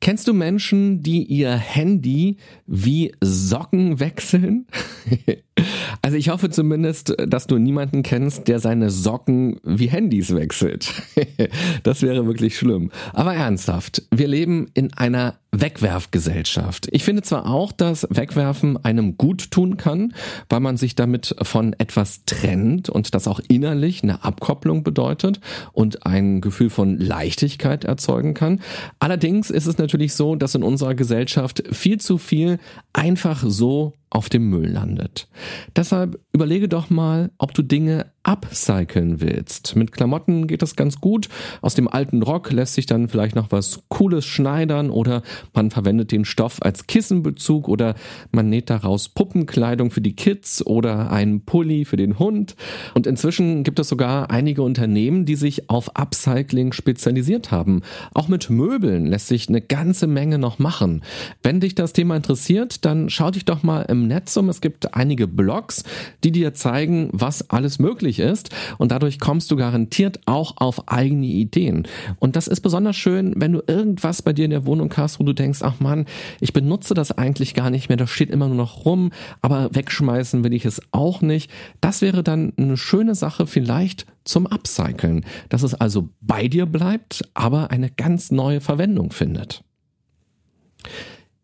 Kennst 0.00 0.28
du 0.28 0.34
Menschen, 0.34 1.02
die 1.02 1.22
ihr 1.22 1.56
Handy 1.56 2.36
wie 2.66 3.14
Socken 3.22 4.00
wechseln? 4.00 4.66
Also 6.02 6.16
ich 6.16 6.28
hoffe 6.28 6.50
zumindest, 6.50 7.14
dass 7.26 7.46
du 7.46 7.58
niemanden 7.58 8.02
kennst, 8.02 8.48
der 8.48 8.58
seine 8.58 8.90
Socken 8.90 9.60
wie 9.62 9.86
Handys 9.86 10.34
wechselt. 10.34 10.92
Das 11.82 12.02
wäre 12.02 12.26
wirklich 12.26 12.56
schlimm. 12.56 12.90
Aber 13.12 13.34
ernsthaft, 13.34 14.02
wir 14.10 14.28
leben 14.28 14.66
in 14.74 14.92
einer 14.94 15.38
Wegwerfgesellschaft. 15.52 16.88
Ich 16.90 17.04
finde 17.04 17.22
zwar 17.22 17.46
auch, 17.46 17.72
dass 17.72 18.06
Wegwerfen 18.10 18.82
einem 18.82 19.16
gut 19.16 19.50
tun 19.50 19.76
kann, 19.76 20.14
weil 20.48 20.60
man 20.60 20.76
sich 20.76 20.94
damit 20.94 21.34
von 21.42 21.74
etwas 21.74 22.24
trennt 22.24 22.88
und 22.88 23.14
das 23.14 23.28
auch 23.28 23.40
innerlich 23.48 24.02
eine 24.02 24.24
Abkopplung 24.24 24.82
bedeutet 24.82 25.40
und 25.72 26.06
ein 26.06 26.40
Gefühl 26.40 26.70
von 26.70 26.98
Leichtigkeit 26.98 27.84
erzeugen 27.84 28.34
kann. 28.34 28.60
Allerdings 28.98 29.50
ist 29.50 29.66
es 29.66 29.78
natürlich 29.78 30.14
so, 30.14 30.34
dass 30.36 30.54
in 30.54 30.62
unserer 30.62 30.94
Gesellschaft 30.94 31.62
viel 31.72 32.00
zu 32.00 32.18
viel 32.18 32.58
einfach 32.94 33.42
so 33.46 33.92
auf 34.08 34.30
dem 34.30 34.48
Müll 34.48 34.70
landet. 34.70 35.28
Deshalb 35.76 36.18
überlege 36.34 36.68
doch 36.68 36.90
mal, 36.90 37.30
ob 37.38 37.54
du 37.54 37.62
Dinge 37.62 38.06
upcyclen 38.24 39.20
willst. 39.20 39.76
Mit 39.76 39.92
Klamotten 39.92 40.46
geht 40.46 40.62
das 40.62 40.76
ganz 40.76 41.00
gut. 41.00 41.28
Aus 41.60 41.74
dem 41.74 41.86
alten 41.86 42.22
Rock 42.22 42.50
lässt 42.50 42.74
sich 42.74 42.86
dann 42.86 43.08
vielleicht 43.08 43.36
noch 43.36 43.52
was 43.52 43.82
Cooles 43.88 44.24
schneidern 44.24 44.90
oder 44.90 45.22
man 45.52 45.70
verwendet 45.70 46.10
den 46.10 46.24
Stoff 46.24 46.60
als 46.62 46.86
Kissenbezug 46.86 47.68
oder 47.68 47.94
man 48.32 48.48
näht 48.48 48.70
daraus 48.70 49.10
Puppenkleidung 49.10 49.90
für 49.90 50.00
die 50.00 50.16
Kids 50.16 50.66
oder 50.66 51.12
einen 51.12 51.44
Pulli 51.44 51.84
für 51.84 51.96
den 51.96 52.18
Hund. 52.18 52.56
Und 52.94 53.06
inzwischen 53.06 53.62
gibt 53.62 53.78
es 53.78 53.88
sogar 53.88 54.30
einige 54.30 54.62
Unternehmen, 54.62 55.26
die 55.26 55.36
sich 55.36 55.68
auf 55.70 55.94
Upcycling 55.94 56.72
spezialisiert 56.72 57.50
haben. 57.50 57.82
Auch 58.14 58.28
mit 58.28 58.48
Möbeln 58.48 59.06
lässt 59.06 59.28
sich 59.28 59.48
eine 59.48 59.60
ganze 59.60 60.06
Menge 60.06 60.38
noch 60.38 60.58
machen. 60.58 61.02
Wenn 61.42 61.60
dich 61.60 61.74
das 61.74 61.92
Thema 61.92 62.16
interessiert, 62.16 62.86
dann 62.86 63.10
schau 63.10 63.30
dich 63.30 63.44
doch 63.44 63.62
mal 63.62 63.82
im 63.82 64.08
Netz 64.08 64.34
um. 64.38 64.48
Es 64.48 64.62
gibt 64.62 64.94
einige 64.94 65.28
Blogs, 65.28 65.84
die 66.24 66.32
dir 66.32 66.54
zeigen, 66.54 67.10
was 67.12 67.50
alles 67.50 67.78
möglich 67.78 68.18
ist 68.18 68.50
und 68.78 68.90
dadurch 68.90 69.18
kommst 69.20 69.50
du 69.50 69.56
garantiert 69.56 70.20
auch 70.26 70.56
auf 70.56 70.88
eigene 70.88 71.26
Ideen. 71.26 71.86
Und 72.18 72.34
das 72.34 72.48
ist 72.48 72.60
besonders 72.60 72.96
schön, 72.96 73.34
wenn 73.36 73.52
du 73.52 73.62
irgendwas 73.66 74.22
bei 74.22 74.32
dir 74.32 74.46
in 74.46 74.50
der 74.50 74.66
Wohnung 74.66 74.92
hast, 74.96 75.20
wo 75.20 75.24
du 75.24 75.34
denkst, 75.34 75.60
ach 75.62 75.80
man, 75.80 76.06
ich 76.40 76.52
benutze 76.52 76.94
das 76.94 77.12
eigentlich 77.12 77.54
gar 77.54 77.70
nicht 77.70 77.88
mehr, 77.88 77.96
das 77.96 78.10
steht 78.10 78.30
immer 78.30 78.48
nur 78.48 78.56
noch 78.56 78.84
rum, 78.86 79.12
aber 79.42 79.74
wegschmeißen 79.74 80.42
will 80.42 80.54
ich 80.54 80.64
es 80.64 80.80
auch 80.92 81.20
nicht. 81.20 81.50
Das 81.80 82.00
wäre 82.00 82.22
dann 82.22 82.52
eine 82.56 82.76
schöne 82.76 83.14
Sache 83.14 83.46
vielleicht 83.46 84.06
zum 84.24 84.46
Upcyclen, 84.46 85.24
dass 85.50 85.62
es 85.62 85.74
also 85.74 86.08
bei 86.20 86.48
dir 86.48 86.66
bleibt, 86.66 87.28
aber 87.34 87.70
eine 87.70 87.90
ganz 87.90 88.30
neue 88.30 88.60
Verwendung 88.62 89.12
findet. 89.12 89.62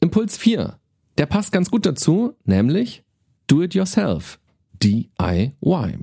Impuls 0.01 0.39
4. 0.39 0.79
Der 1.19 1.27
passt 1.27 1.53
ganz 1.53 1.71
gut 1.71 1.85
dazu, 1.85 2.33
nämlich 2.45 3.05
do 3.47 3.63
it 3.63 3.75
yourself. 3.75 4.39
DIY. 4.83 5.99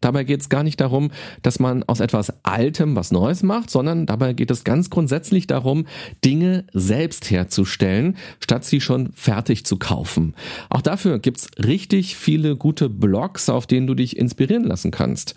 Dabei 0.00 0.24
geht 0.24 0.40
es 0.40 0.48
gar 0.48 0.62
nicht 0.62 0.80
darum, 0.80 1.10
dass 1.42 1.58
man 1.58 1.82
aus 1.84 2.00
etwas 2.00 2.32
Altem 2.44 2.94
was 2.96 3.10
Neues 3.10 3.42
macht, 3.42 3.70
sondern 3.70 4.06
dabei 4.06 4.32
geht 4.32 4.50
es 4.50 4.64
ganz 4.64 4.90
grundsätzlich 4.90 5.46
darum, 5.46 5.86
Dinge 6.24 6.66
selbst 6.72 7.30
herzustellen, 7.30 8.16
statt 8.40 8.64
sie 8.64 8.80
schon 8.80 9.12
fertig 9.12 9.64
zu 9.64 9.78
kaufen. 9.78 10.34
Auch 10.68 10.82
dafür 10.82 11.18
gibt's 11.18 11.48
richtig 11.58 12.16
viele 12.16 12.56
gute 12.56 12.88
Blogs, 12.88 13.48
auf 13.48 13.66
denen 13.66 13.86
du 13.86 13.94
dich 13.94 14.16
inspirieren 14.16 14.64
lassen 14.64 14.90
kannst. 14.90 15.34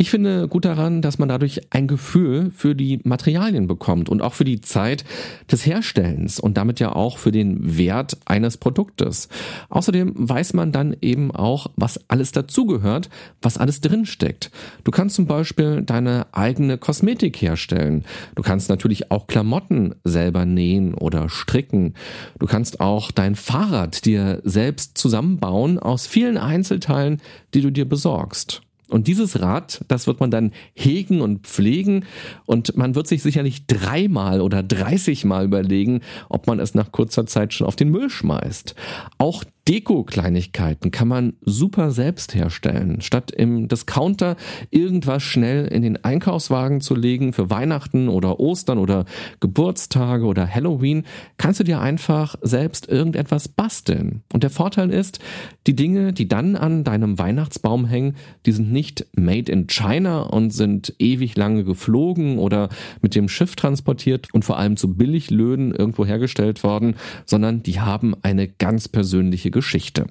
Ich 0.00 0.10
finde 0.10 0.46
gut 0.46 0.64
daran, 0.64 1.02
dass 1.02 1.18
man 1.18 1.28
dadurch 1.28 1.72
ein 1.72 1.88
Gefühl 1.88 2.52
für 2.52 2.76
die 2.76 3.00
Materialien 3.02 3.66
bekommt 3.66 4.08
und 4.08 4.22
auch 4.22 4.32
für 4.32 4.44
die 4.44 4.60
Zeit 4.60 5.04
des 5.50 5.66
Herstellens 5.66 6.38
und 6.38 6.56
damit 6.56 6.78
ja 6.78 6.92
auch 6.94 7.18
für 7.18 7.32
den 7.32 7.76
Wert 7.76 8.16
eines 8.24 8.58
Produktes. 8.58 9.28
Außerdem 9.70 10.12
weiß 10.14 10.52
man 10.52 10.70
dann 10.70 10.96
eben 11.00 11.32
auch, 11.32 11.72
was 11.74 12.08
alles 12.08 12.30
dazugehört, 12.30 13.10
was 13.42 13.58
alles 13.58 13.80
drinsteckt. 13.80 14.52
Du 14.84 14.92
kannst 14.92 15.16
zum 15.16 15.26
Beispiel 15.26 15.82
deine 15.82 16.28
eigene 16.30 16.78
Kosmetik 16.78 17.42
herstellen. 17.42 18.04
Du 18.36 18.44
kannst 18.44 18.68
natürlich 18.68 19.10
auch 19.10 19.26
Klamotten 19.26 19.96
selber 20.04 20.44
nähen 20.44 20.94
oder 20.94 21.28
stricken. 21.28 21.94
Du 22.38 22.46
kannst 22.46 22.78
auch 22.78 23.10
dein 23.10 23.34
Fahrrad 23.34 24.04
dir 24.04 24.42
selbst 24.44 24.96
zusammenbauen 24.96 25.76
aus 25.76 26.06
vielen 26.06 26.38
Einzelteilen, 26.38 27.20
die 27.52 27.62
du 27.62 27.72
dir 27.72 27.88
besorgst. 27.88 28.62
Und 28.90 29.06
dieses 29.06 29.40
Rad, 29.40 29.84
das 29.88 30.06
wird 30.06 30.20
man 30.20 30.30
dann 30.30 30.52
hegen 30.74 31.20
und 31.20 31.46
pflegen 31.46 32.06
und 32.46 32.76
man 32.76 32.94
wird 32.94 33.06
sich 33.06 33.22
sicherlich 33.22 33.66
dreimal 33.66 34.40
oder 34.40 34.62
dreißigmal 34.62 35.44
überlegen, 35.44 36.00
ob 36.28 36.46
man 36.46 36.58
es 36.58 36.74
nach 36.74 36.90
kurzer 36.90 37.26
Zeit 37.26 37.52
schon 37.52 37.66
auf 37.66 37.76
den 37.76 37.90
Müll 37.90 38.08
schmeißt. 38.08 38.74
Auch 39.18 39.44
Deko-Kleinigkeiten 39.68 40.90
kann 40.90 41.08
man 41.08 41.34
super 41.42 41.90
selbst 41.90 42.34
herstellen. 42.34 43.02
Statt 43.02 43.30
im 43.30 43.68
Discounter 43.68 44.36
irgendwas 44.70 45.22
schnell 45.22 45.66
in 45.66 45.82
den 45.82 46.02
Einkaufswagen 46.02 46.80
zu 46.80 46.94
legen 46.94 47.34
für 47.34 47.50
Weihnachten 47.50 48.08
oder 48.08 48.40
Ostern 48.40 48.78
oder 48.78 49.04
Geburtstage 49.40 50.24
oder 50.24 50.48
Halloween, 50.48 51.04
kannst 51.36 51.60
du 51.60 51.64
dir 51.64 51.80
einfach 51.82 52.36
selbst 52.40 52.88
irgendetwas 52.88 53.48
basteln. 53.48 54.22
Und 54.32 54.42
der 54.42 54.48
Vorteil 54.48 54.88
ist, 54.88 55.18
die 55.66 55.76
Dinge, 55.76 56.14
die 56.14 56.28
dann 56.28 56.56
an 56.56 56.82
deinem 56.82 57.18
Weihnachtsbaum 57.18 57.84
hängen, 57.84 58.16
die 58.46 58.52
sind 58.52 58.72
nicht 58.72 59.06
made 59.16 59.52
in 59.52 59.66
China 59.66 60.22
und 60.22 60.50
sind 60.50 60.94
ewig 60.98 61.36
lange 61.36 61.64
geflogen 61.64 62.38
oder 62.38 62.70
mit 63.02 63.14
dem 63.14 63.28
Schiff 63.28 63.54
transportiert 63.54 64.28
und 64.32 64.46
vor 64.46 64.56
allem 64.56 64.78
zu 64.78 64.94
Billiglöhnen 64.94 65.74
irgendwo 65.74 66.06
hergestellt 66.06 66.64
worden, 66.64 66.94
sondern 67.26 67.62
die 67.62 67.80
haben 67.80 68.14
eine 68.22 68.48
ganz 68.48 68.88
persönliche 68.88 69.50
Geschichte. 69.58 70.06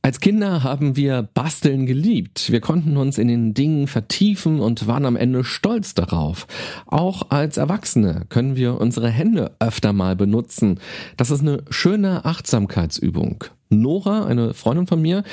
Als 0.00 0.18
Kinder 0.18 0.62
haben 0.62 0.96
wir 0.96 1.28
Basteln 1.34 1.84
geliebt. 1.84 2.50
Wir 2.50 2.60
konnten 2.60 2.96
uns 2.96 3.18
in 3.18 3.28
den 3.28 3.52
Dingen 3.52 3.86
vertiefen 3.86 4.60
und 4.60 4.86
waren 4.86 5.04
am 5.04 5.14
Ende 5.14 5.44
stolz 5.44 5.92
darauf. 5.92 6.46
Auch 6.86 7.30
als 7.30 7.58
Erwachsene 7.58 8.24
können 8.30 8.56
wir 8.56 8.80
unsere 8.80 9.10
Hände 9.10 9.54
öfter 9.60 9.92
mal 9.92 10.16
benutzen. 10.16 10.80
Das 11.18 11.30
ist 11.30 11.42
eine 11.42 11.64
schöne 11.68 12.24
Achtsamkeitsübung. 12.24 13.44
Nora, 13.80 14.26
eine 14.26 14.54
Freundin 14.54 14.86
von 14.86 15.00
mir, 15.00 15.24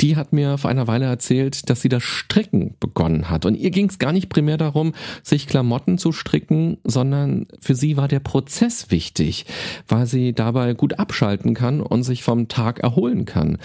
die 0.00 0.16
hat 0.16 0.32
mir 0.32 0.58
vor 0.58 0.70
einer 0.70 0.86
Weile 0.86 1.06
erzählt, 1.06 1.70
dass 1.70 1.80
sie 1.80 1.88
das 1.88 2.02
Stricken 2.02 2.74
begonnen 2.80 3.30
hat. 3.30 3.46
Und 3.46 3.54
ihr 3.54 3.70
ging 3.70 3.88
es 3.88 3.98
gar 3.98 4.12
nicht 4.12 4.28
primär 4.28 4.56
darum, 4.56 4.94
sich 5.22 5.46
Klamotten 5.46 5.98
zu 5.98 6.12
stricken, 6.12 6.78
sondern 6.84 7.46
für 7.60 7.74
sie 7.74 7.96
war 7.96 8.08
der 8.08 8.20
Prozess 8.20 8.90
wichtig, 8.90 9.46
weil 9.88 10.06
sie 10.06 10.32
dabei 10.32 10.74
gut 10.74 10.98
abschalten 10.98 11.54
kann 11.54 11.80
und 11.80 12.02
sich 12.02 12.22
vom 12.22 12.48
Tag 12.48 12.80
erholen 12.80 13.24
kann. 13.24 13.58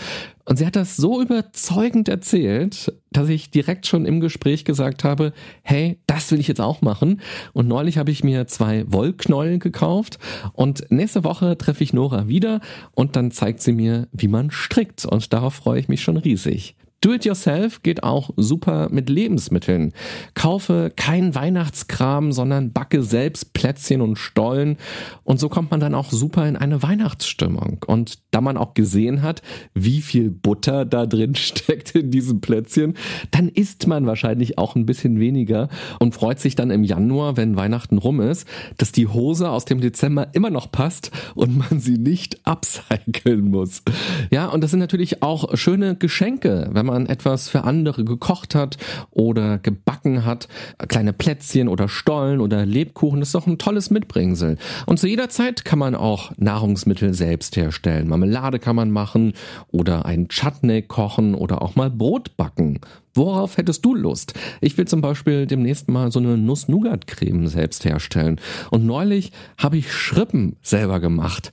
Und 0.50 0.58
sie 0.58 0.66
hat 0.66 0.76
das 0.76 0.96
so 0.96 1.22
überzeugend 1.22 2.10
erzählt, 2.10 2.92
dass 3.12 3.30
ich 3.30 3.52
direkt 3.52 3.86
schon 3.86 4.08
im 4.08 4.20
Gespräch 4.20 4.66
gesagt 4.66 5.04
habe, 5.04 5.32
hey, 5.62 6.00
das 6.08 6.32
will 6.32 6.40
ich 6.40 6.48
jetzt 6.48 6.60
auch 6.60 6.82
machen. 6.82 7.22
Und 7.54 7.68
neulich 7.68 8.00
habe 8.00 8.10
ich 8.10 8.24
mir 8.24 8.48
zwei 8.48 8.84
Wollknäuel 8.92 9.60
gekauft 9.60 10.18
und 10.54 10.90
nächste 10.90 11.24
Woche 11.24 11.56
treffe 11.56 11.84
ich 11.84 11.94
Nora 11.94 12.28
wieder 12.28 12.62
und 12.96 13.16
dann 13.16 13.30
zeigt 13.30 13.62
sie 13.62 13.74
mir, 13.74 14.08
wie 14.12 14.28
man 14.28 14.50
strickt. 14.50 15.06
Und 15.06 15.32
darauf 15.34 15.54
freue 15.54 15.80
ich 15.80 15.88
mich 15.88 16.02
schon 16.02 16.18
riesig. 16.18 16.76
Do-it-yourself 17.02 17.82
geht 17.82 18.04
auch 18.04 18.32
super 18.36 18.90
mit 18.92 19.10
Lebensmitteln. 19.10 19.94
Kaufe 20.34 20.92
kein 20.96 21.34
Weihnachtskram, 21.34 22.34
sondern 22.34 22.74
backe 22.74 23.04
selbst 23.04 23.54
Plätzchen 23.54 24.02
und 24.02 24.18
Stollen. 24.18 24.78
Und 25.24 25.40
so 25.40 25.48
kommt 25.48 25.72
man 25.72 25.80
dann 25.80 25.96
auch 25.96 26.12
super 26.12 26.46
in 26.46 26.58
eine 26.58 26.84
Weihnachtsstimmung. 26.84 27.86
Und 27.88 28.20
da 28.32 28.42
man 28.42 28.58
auch 28.58 28.74
gesehen 28.74 29.22
hat, 29.22 29.42
wie 29.74 30.02
viel 30.02 30.30
Butter 30.30 30.84
da 30.84 31.06
drin 31.06 31.36
steckt 31.36 31.96
in 31.96 32.12
diesem 32.12 32.42
Plätzchen, 32.42 32.96
dann 33.32 33.48
isst 33.48 33.88
man 33.88 34.06
wahrscheinlich 34.06 34.58
auch 34.58 34.76
ein 34.76 34.86
bisschen 34.86 35.20
weniger 35.22 35.70
und 36.00 36.16
freut 36.16 36.40
sich 36.40 36.56
dann 36.56 36.70
im 36.70 36.84
Januar, 36.84 37.38
wenn 37.38 37.56
Weihnachten 37.56 37.98
rum 37.98 38.20
ist, 38.20 38.46
dass 38.78 38.92
die 38.92 39.08
Hose 39.08 39.50
aus 39.50 39.64
dem 39.64 39.80
Dezember 39.80 40.28
immer 40.34 40.50
noch 40.50 40.70
passt 40.70 41.12
und 41.36 41.58
man 41.58 41.80
sie 41.80 41.98
nicht 41.98 42.46
upcyclen 42.46 43.50
muss. 43.50 43.84
Ja, 44.32 44.48
und 44.48 44.62
das 44.62 44.72
sind 44.72 44.80
natürlich 44.82 45.24
auch 45.24 45.56
schöne 45.56 45.96
Geschenke, 45.96 46.70
wenn 46.74 46.86
man 46.86 46.89
etwas 47.08 47.50
für 47.50 47.64
andere 47.64 48.04
gekocht 48.04 48.56
hat 48.56 48.78
oder 49.12 49.58
gebacken 49.58 50.26
hat, 50.26 50.48
kleine 50.88 51.14
Plätzchen 51.14 51.68
oder 51.68 51.88
Stollen 51.88 52.40
oder 52.40 52.66
Lebkuchen, 52.66 53.22
ist 53.22 53.36
doch 53.36 53.48
ein 53.48 53.58
tolles 53.58 53.90
Mitbringsel. 53.90 54.58
Und 54.86 55.00
zu 55.00 55.08
jeder 55.08 55.30
Zeit 55.30 55.66
kann 55.66 55.80
man 55.80 55.96
auch 55.96 56.32
Nahrungsmittel 56.38 57.14
selbst 57.14 57.56
herstellen. 57.56 58.08
Marmelade 58.08 58.60
kann 58.60 58.76
man 58.76 58.92
machen 58.92 59.34
oder 59.68 60.06
ein 60.06 60.28
Chutney 60.30 60.82
kochen 60.82 61.36
oder 61.36 61.62
auch 61.62 61.76
mal 61.76 61.90
Brot 61.90 62.38
backen. 62.38 62.80
Worauf 63.14 63.58
hättest 63.58 63.84
du 63.86 63.96
Lust? 63.96 64.34
Ich 64.62 64.78
will 64.78 64.88
zum 64.88 65.02
Beispiel 65.02 65.48
demnächst 65.48 65.90
mal 65.90 66.12
so 66.12 66.20
eine 66.20 66.38
Nuss-Nougat-Creme 66.38 67.48
selbst 67.48 67.84
herstellen. 67.84 68.40
Und 68.70 68.86
neulich 68.86 69.32
habe 69.58 69.78
ich 69.78 69.92
Schrippen 69.92 70.56
selber 70.62 71.00
gemacht. 71.00 71.52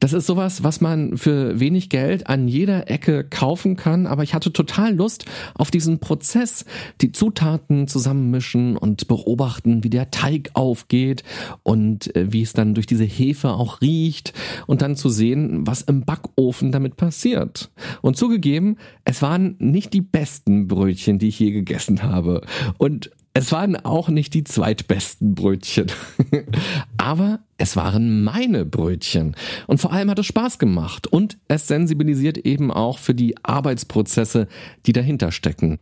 Das 0.00 0.12
ist 0.12 0.26
sowas, 0.26 0.62
was 0.62 0.80
man 0.80 1.16
für 1.16 1.58
wenig 1.58 1.88
Geld 1.88 2.26
an 2.26 2.48
jeder 2.48 2.90
Ecke 2.90 3.24
kaufen 3.24 3.76
kann, 3.76 4.06
aber 4.06 4.22
ich 4.22 4.34
hatte 4.34 4.52
total 4.52 4.94
Lust 4.94 5.24
auf 5.54 5.70
diesen 5.70 5.98
Prozess, 5.98 6.64
die 7.00 7.12
Zutaten 7.12 7.88
zusammenmischen 7.88 8.76
und 8.76 9.08
beobachten, 9.08 9.84
wie 9.84 9.90
der 9.90 10.10
Teig 10.10 10.50
aufgeht 10.54 11.22
und 11.62 12.14
äh, 12.14 12.32
wie 12.32 12.42
es 12.42 12.52
dann 12.52 12.74
durch 12.74 12.86
diese 12.86 13.04
Hefe 13.04 13.50
auch 13.50 13.80
riecht 13.80 14.32
und 14.66 14.82
dann 14.82 14.96
zu 14.96 15.08
sehen, 15.08 15.66
was 15.66 15.82
im 15.82 16.04
Backofen 16.04 16.72
damit 16.72 16.96
passiert. 16.96 17.70
Und 18.02 18.16
zugegeben, 18.16 18.76
es 19.04 19.22
waren 19.22 19.56
nicht 19.58 19.92
die 19.92 20.00
besten 20.00 20.68
Brötchen, 20.68 21.18
die 21.18 21.28
ich 21.28 21.38
je 21.38 21.50
gegessen 21.50 22.02
habe. 22.02 22.42
Und 22.78 23.10
es 23.36 23.52
waren 23.52 23.76
auch 23.76 24.08
nicht 24.08 24.32
die 24.32 24.44
zweitbesten 24.44 25.34
Brötchen. 25.34 25.92
Aber 26.96 27.40
es 27.58 27.76
waren 27.76 28.24
meine 28.24 28.64
Brötchen. 28.64 29.36
Und 29.66 29.78
vor 29.78 29.92
allem 29.92 30.08
hat 30.08 30.18
es 30.18 30.24
Spaß 30.24 30.58
gemacht. 30.58 31.06
Und 31.06 31.36
es 31.46 31.66
sensibilisiert 31.66 32.38
eben 32.38 32.70
auch 32.70 32.98
für 32.98 33.14
die 33.14 33.34
Arbeitsprozesse, 33.42 34.48
die 34.86 34.94
dahinter 34.94 35.32
stecken. 35.32 35.78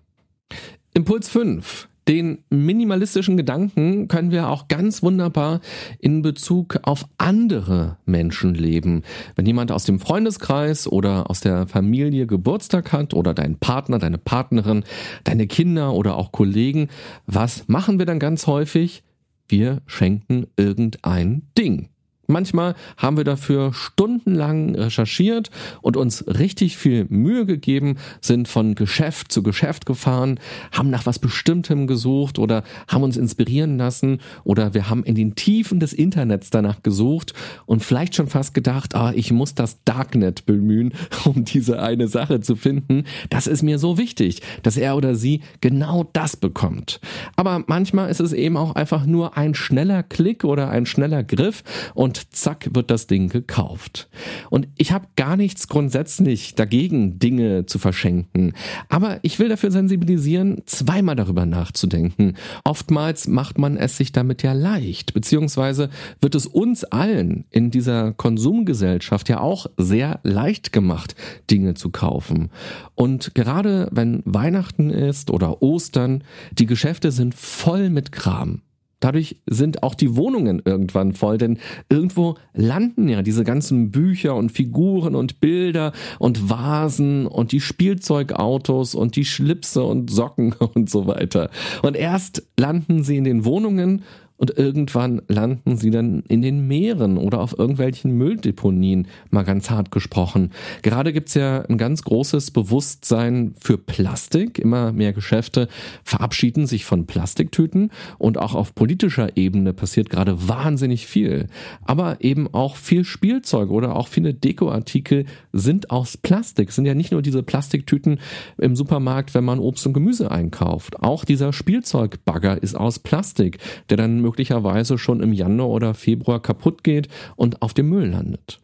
Impuls 0.95 1.29
5. 1.29 1.89
Den 2.07 2.45
minimalistischen 2.51 3.39
Gedanken 3.39 4.09
können 4.09 4.31
wir 4.31 4.51
auch 4.51 4.69
ganz 4.69 5.03
wunderbar 5.03 5.61
in 5.99 6.21
Bezug 6.21 6.79
auf 6.83 7.07
andere 7.17 7.97
Menschen 8.05 8.55
leben. 8.55 9.03
Wenn 9.37 9.47
jemand 9.47 9.73
aus 9.73 9.85
dem 9.85 9.99
Freundeskreis 9.99 10.87
oder 10.87 11.31
aus 11.31 11.41
der 11.41 11.67
Familie 11.67 12.27
Geburtstag 12.27 12.93
hat 12.93 13.15
oder 13.15 13.33
dein 13.33 13.59
Partner, 13.59 13.99
deine 13.99 14.19
Partnerin, 14.19 14.85
deine 15.25 15.47
Kinder 15.47 15.95
oder 15.95 16.17
auch 16.17 16.31
Kollegen, 16.31 16.89
was 17.27 17.69
machen 17.69 17.99
wir 17.99 18.07
dann 18.07 18.19
ganz 18.19 18.47
häufig? 18.47 19.03
Wir 19.49 19.81
schenken 19.87 20.47
irgendein 20.57 21.43
Ding. 21.57 21.89
Manchmal 22.27 22.75
haben 22.97 23.17
wir 23.17 23.25
dafür 23.25 23.73
stundenlang 23.73 24.75
recherchiert 24.75 25.51
und 25.83 25.97
uns 25.97 26.25
richtig 26.27 26.77
viel 26.77 27.07
Mühe 27.09 27.47
gegeben, 27.47 27.97
sind 28.21 28.49
von 28.49 28.75
Geschäft 28.75 29.33
zu 29.33 29.43
Geschäft 29.43 29.87
gefahren, 29.87 30.41
haben 30.73 30.91
nach 30.91 31.07
was 31.07 31.19
Bestimmtem 31.19 31.87
gesucht 31.87 32.39
oder 32.39 32.65
haben 32.89 33.03
uns 33.03 33.17
inspirieren 33.17 33.79
lassen 33.79 34.21
oder 34.45 34.75
wir 34.75 34.89
haben 34.89 35.05
in 35.05 35.15
den 35.15 35.35
Tiefen 35.35 35.81
des 35.81 35.93
Internets 35.93 36.51
danach 36.51 36.83
gesucht 36.83 37.35
und 37.67 37.83
vielleicht 37.83 38.15
schon 38.15 38.29
fast 38.29 38.55
gedacht, 38.55 38.95
ah, 38.95 39.13
ich 39.15 39.33
muss 39.33 39.55
das 39.55 39.83
Darknet 39.85 40.47
bemühen, 40.47 40.93
um 41.25 41.45
diese 41.45 41.81
eine 41.81 42.09
Sache 42.09 42.41
zu 42.41 42.57
finden. 42.57 43.05
Das 43.31 43.47
ist 43.47 43.63
mir 43.63 43.79
so 43.79 43.99
wichtig, 43.99 44.43
dass 44.63 44.77
er 44.77 44.97
oder 44.97 45.15
sie 45.15 45.43
genau 45.61 46.09
das 46.13 46.37
bekommt. 46.37 47.01
Aber 47.37 47.65
manchmal 47.67 48.11
ist 48.11 48.21
es 48.21 48.33
eben 48.33 48.57
auch 48.57 48.75
einfach 48.75 49.07
nur 49.07 49.37
ein 49.37 49.55
schneller 49.55 50.03
Klick 50.03 50.45
oder 50.45 50.71
ein 50.71 50.87
schneller 50.87 51.23
Griff 51.23 51.63
und 51.95 52.14
und 52.15 52.35
zack 52.35 52.69
wird 52.75 52.91
das 52.91 53.07
Ding 53.07 53.29
gekauft. 53.29 54.09
Und 54.51 54.69
ich 54.77 54.93
habe 54.93 55.09
gar 55.17 55.37
nichts 55.37 55.69
grundsätzlich 55.69 56.55
dagegen, 56.55 57.19
Dinge 57.19 57.67
zu 57.67 57.79
verschenken. 57.79 58.53
Aber 58.89 59.19
ich 59.23 59.39
will 59.39 59.49
dafür 59.49 59.71
sensibilisieren, 59.71 60.63
zweimal 60.67 61.17
darüber 61.17 61.47
nachzudenken. 61.47 62.35
Oftmals 62.65 63.27
macht 63.27 63.59
man 63.59 63.77
es 63.77 63.97
sich 63.97 64.13
damit 64.13 64.43
ja 64.43 64.53
leicht, 64.53 65.15
beziehungsweise 65.15 65.91
wird 66.21 66.35
es 66.35 66.47
uns 66.47 66.85
allen 66.85 67.47
in 67.51 67.71
dieser 67.71 68.13
Konsumgesellschaft 68.13 69.29
ja 69.29 69.41
auch 69.41 69.67
sehr 69.77 70.21
leicht 70.23 70.73
gemacht, 70.73 71.15
Dinge 71.51 71.75
zu 71.75 71.91
kaufen. 71.91 72.51
Und 72.95 73.35
gerade 73.35 73.89
wenn 73.91 74.23
Weihnachten 74.25 74.91
ist 74.91 75.31
oder 75.31 75.63
Ostern, 75.63 76.23
die 76.53 76.67
Geschäfte 76.67 77.11
sind 77.11 77.35
voll 77.35 77.91
mit 77.91 78.13
Kram. 78.13 78.63
Dadurch 79.05 79.37
sind 79.45 79.83
auch 79.83 79.95
die 79.95 80.17
Wohnungen 80.17 80.63
irgendwann 80.65 81.13
voll, 81.13 81.37
denn 81.37 81.59
irgendwo 81.91 82.37
landen 82.55 83.07
ja 83.11 83.21
diese 83.21 83.45
ganzen 83.45 83.91
Bücher 83.91 84.35
und 84.35 84.51
Figuren 84.51 85.15
und 85.15 85.41
Bilder 85.41 85.93
und 86.19 86.49
Vasen 86.49 87.27
und 87.27 87.53
die 87.53 87.61
Spielzeugautos 87.61 88.95
und 88.95 89.17
die 89.17 89.27
Schlipse 89.27 89.85
und 89.85 90.09
Socken 90.09 90.55
und 90.75 90.89
so 90.89 91.07
weiter. 91.07 91.51
Und 91.83 91.97
erst 91.97 92.45
landen 92.59 93.05
sie 93.05 93.19
in 93.19 93.25
den 93.25 93.45
Wohnungen 93.45 94.05
und 94.45 94.59
irgendwann 94.59 95.23
landen 95.27 95.79
sie 95.79 95.89
dann 95.89 96.23
in 96.29 96.43
den 96.43 96.69
Meeren 96.69 97.17
oder 97.17 97.41
auf 97.41 97.59
irgendwelchen 97.59 98.13
Mülldeponien, 98.13 99.07
mal 99.31 99.43
ganz 99.43 99.71
hart 99.71 99.91
gesprochen. 99.91 100.51
Gerade 100.83 101.15
gibt's 101.15 101.33
ja 101.33 101.63
ein 101.63 101.79
ganz 101.79 102.03
großes 102.03 102.51
Bewusstsein 102.51 103.55
für 103.59 103.79
Plastik. 103.79 104.59
Immer 104.59 104.93
mehr 104.93 105.15
Geschäfte 105.15 105.67
verabschieden 106.03 106.67
sich 106.67 106.85
von 106.85 107.07
Plastiktüten 107.07 107.91
und 108.19 108.37
auch 108.37 108.55
auf 108.55 108.75
politischer 108.75 109.35
Ebene 109.39 109.73
passiert 109.73 110.11
gerade 110.11 110.47
wahnsinnig 110.47 111.07
viel. 111.07 111.47
Aber 111.81 112.19
eben 112.21 112.53
auch 112.53 112.77
viel 112.77 113.05
Spielzeug 113.05 113.71
oder 113.71 113.97
auch 113.97 114.09
viele 114.09 114.35
Dekoartikel 114.35 115.25
sind 115.55 115.91
aus 115.91 116.19
Plastik. 116.19 116.69
Es 116.69 116.75
sind 116.75 116.85
ja 116.85 116.95
nicht 116.95 117.13
nur 117.13 117.23
diese 117.23 117.43
Plastiktüten 117.43 118.21
im 118.59 118.77
Supermarkt, 118.77 119.33
wenn 119.33 119.45
man 119.45 119.59
Obst 119.59 119.87
und 119.87 119.95
Gemüse 119.95 120.31
einkauft. 120.31 121.01
Auch 121.01 121.25
dieser 121.25 121.55
Spielzeugbagger 121.55 122.63
ist 122.63 122.75
aus 122.75 122.99
Plastik, 122.99 123.57
der 123.89 123.97
dann 123.97 124.21
möglicherweise 124.35 124.99
schon 124.99 125.21
im 125.21 125.33
Januar 125.33 125.69
oder 125.69 125.95
Februar 125.95 126.43
kaputt 126.43 126.83
geht 126.83 127.07
und 127.37 127.63
auf 127.63 127.73
dem 127.73 127.89
Müll 127.89 128.09
landet. 128.09 128.59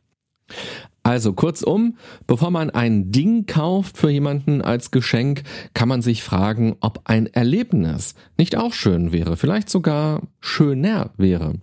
Also 1.05 1.33
kurzum, 1.33 1.97
bevor 2.27 2.51
man 2.51 2.71
ein 2.71 3.13
Ding 3.13 3.47
kauft 3.47 3.97
für 3.97 4.11
jemanden 4.11 4.63
als 4.63 4.91
Geschenk, 4.91 5.45
kann 5.73 5.89
man 5.89 6.03
sich 6.03 6.25
fragen, 6.25 6.75
ob 6.81 7.03
ein 7.05 7.27
Erlebnis 7.27 8.17
nicht 8.37 8.57
auch 8.57 8.73
schön 8.73 9.13
wäre, 9.13 9.37
vielleicht 9.37 9.71
sogar 9.71 10.23
schöner 10.41 11.11
wäre. 11.17 11.55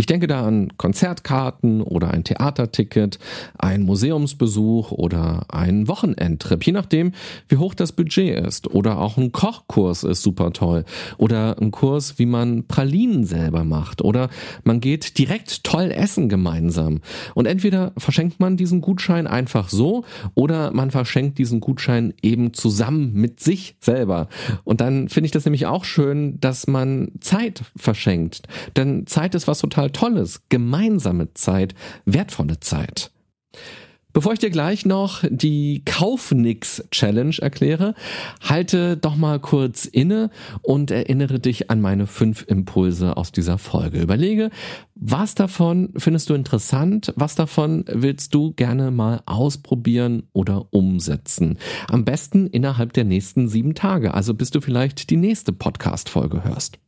Ich 0.00 0.06
denke 0.06 0.26
da 0.26 0.46
an 0.46 0.78
Konzertkarten 0.78 1.82
oder 1.82 2.10
ein 2.10 2.24
Theaterticket, 2.24 3.18
ein 3.58 3.82
Museumsbesuch 3.82 4.92
oder 4.92 5.44
einen 5.50 5.88
Wochenendtrip, 5.88 6.64
je 6.64 6.72
nachdem, 6.72 7.12
wie 7.50 7.58
hoch 7.58 7.74
das 7.74 7.92
Budget 7.92 8.46
ist. 8.46 8.66
Oder 8.70 8.98
auch 8.98 9.18
ein 9.18 9.30
Kochkurs 9.30 10.04
ist 10.04 10.22
super 10.22 10.54
toll. 10.54 10.86
Oder 11.18 11.60
ein 11.60 11.70
Kurs, 11.70 12.18
wie 12.18 12.24
man 12.24 12.66
Pralinen 12.66 13.24
selber 13.24 13.62
macht. 13.62 14.00
Oder 14.00 14.30
man 14.64 14.80
geht 14.80 15.18
direkt 15.18 15.64
toll 15.64 15.90
essen 15.90 16.30
gemeinsam. 16.30 17.02
Und 17.34 17.44
entweder 17.44 17.92
verschenkt 17.98 18.40
man 18.40 18.56
diesen 18.56 18.80
Gutschein 18.80 19.26
einfach 19.26 19.68
so 19.68 20.06
oder 20.34 20.72
man 20.72 20.90
verschenkt 20.90 21.36
diesen 21.36 21.60
Gutschein 21.60 22.14
eben 22.22 22.54
zusammen 22.54 23.12
mit 23.12 23.40
sich 23.40 23.76
selber. 23.80 24.28
Und 24.64 24.80
dann 24.80 25.10
finde 25.10 25.26
ich 25.26 25.32
das 25.32 25.44
nämlich 25.44 25.66
auch 25.66 25.84
schön, 25.84 26.40
dass 26.40 26.66
man 26.66 27.12
Zeit 27.20 27.64
verschenkt. 27.76 28.48
Denn 28.78 29.06
Zeit 29.06 29.34
ist 29.34 29.46
was 29.46 29.58
total 29.58 29.89
Tolles, 29.92 30.42
gemeinsame 30.48 31.34
Zeit, 31.34 31.74
wertvolle 32.04 32.60
Zeit. 32.60 33.10
Bevor 34.12 34.32
ich 34.32 34.40
dir 34.40 34.50
gleich 34.50 34.84
noch 34.84 35.22
die 35.30 35.82
Kaufnix-Challenge 35.84 37.36
erkläre, 37.38 37.94
halte 38.40 38.96
doch 38.96 39.14
mal 39.14 39.38
kurz 39.38 39.84
inne 39.84 40.30
und 40.62 40.90
erinnere 40.90 41.38
dich 41.38 41.70
an 41.70 41.80
meine 41.80 42.08
fünf 42.08 42.44
Impulse 42.48 43.16
aus 43.16 43.30
dieser 43.30 43.56
Folge. 43.56 44.00
Überlege, 44.00 44.50
was 44.96 45.36
davon 45.36 45.92
findest 45.96 46.28
du 46.28 46.34
interessant, 46.34 47.12
was 47.14 47.36
davon 47.36 47.84
willst 47.86 48.34
du 48.34 48.52
gerne 48.52 48.90
mal 48.90 49.22
ausprobieren 49.26 50.24
oder 50.32 50.66
umsetzen. 50.72 51.58
Am 51.86 52.04
besten 52.04 52.48
innerhalb 52.48 52.92
der 52.92 53.04
nächsten 53.04 53.46
sieben 53.46 53.76
Tage, 53.76 54.12
also 54.12 54.34
bis 54.34 54.50
du 54.50 54.60
vielleicht 54.60 55.10
die 55.10 55.16
nächste 55.16 55.52
Podcast-Folge 55.52 56.42
hörst. 56.42 56.80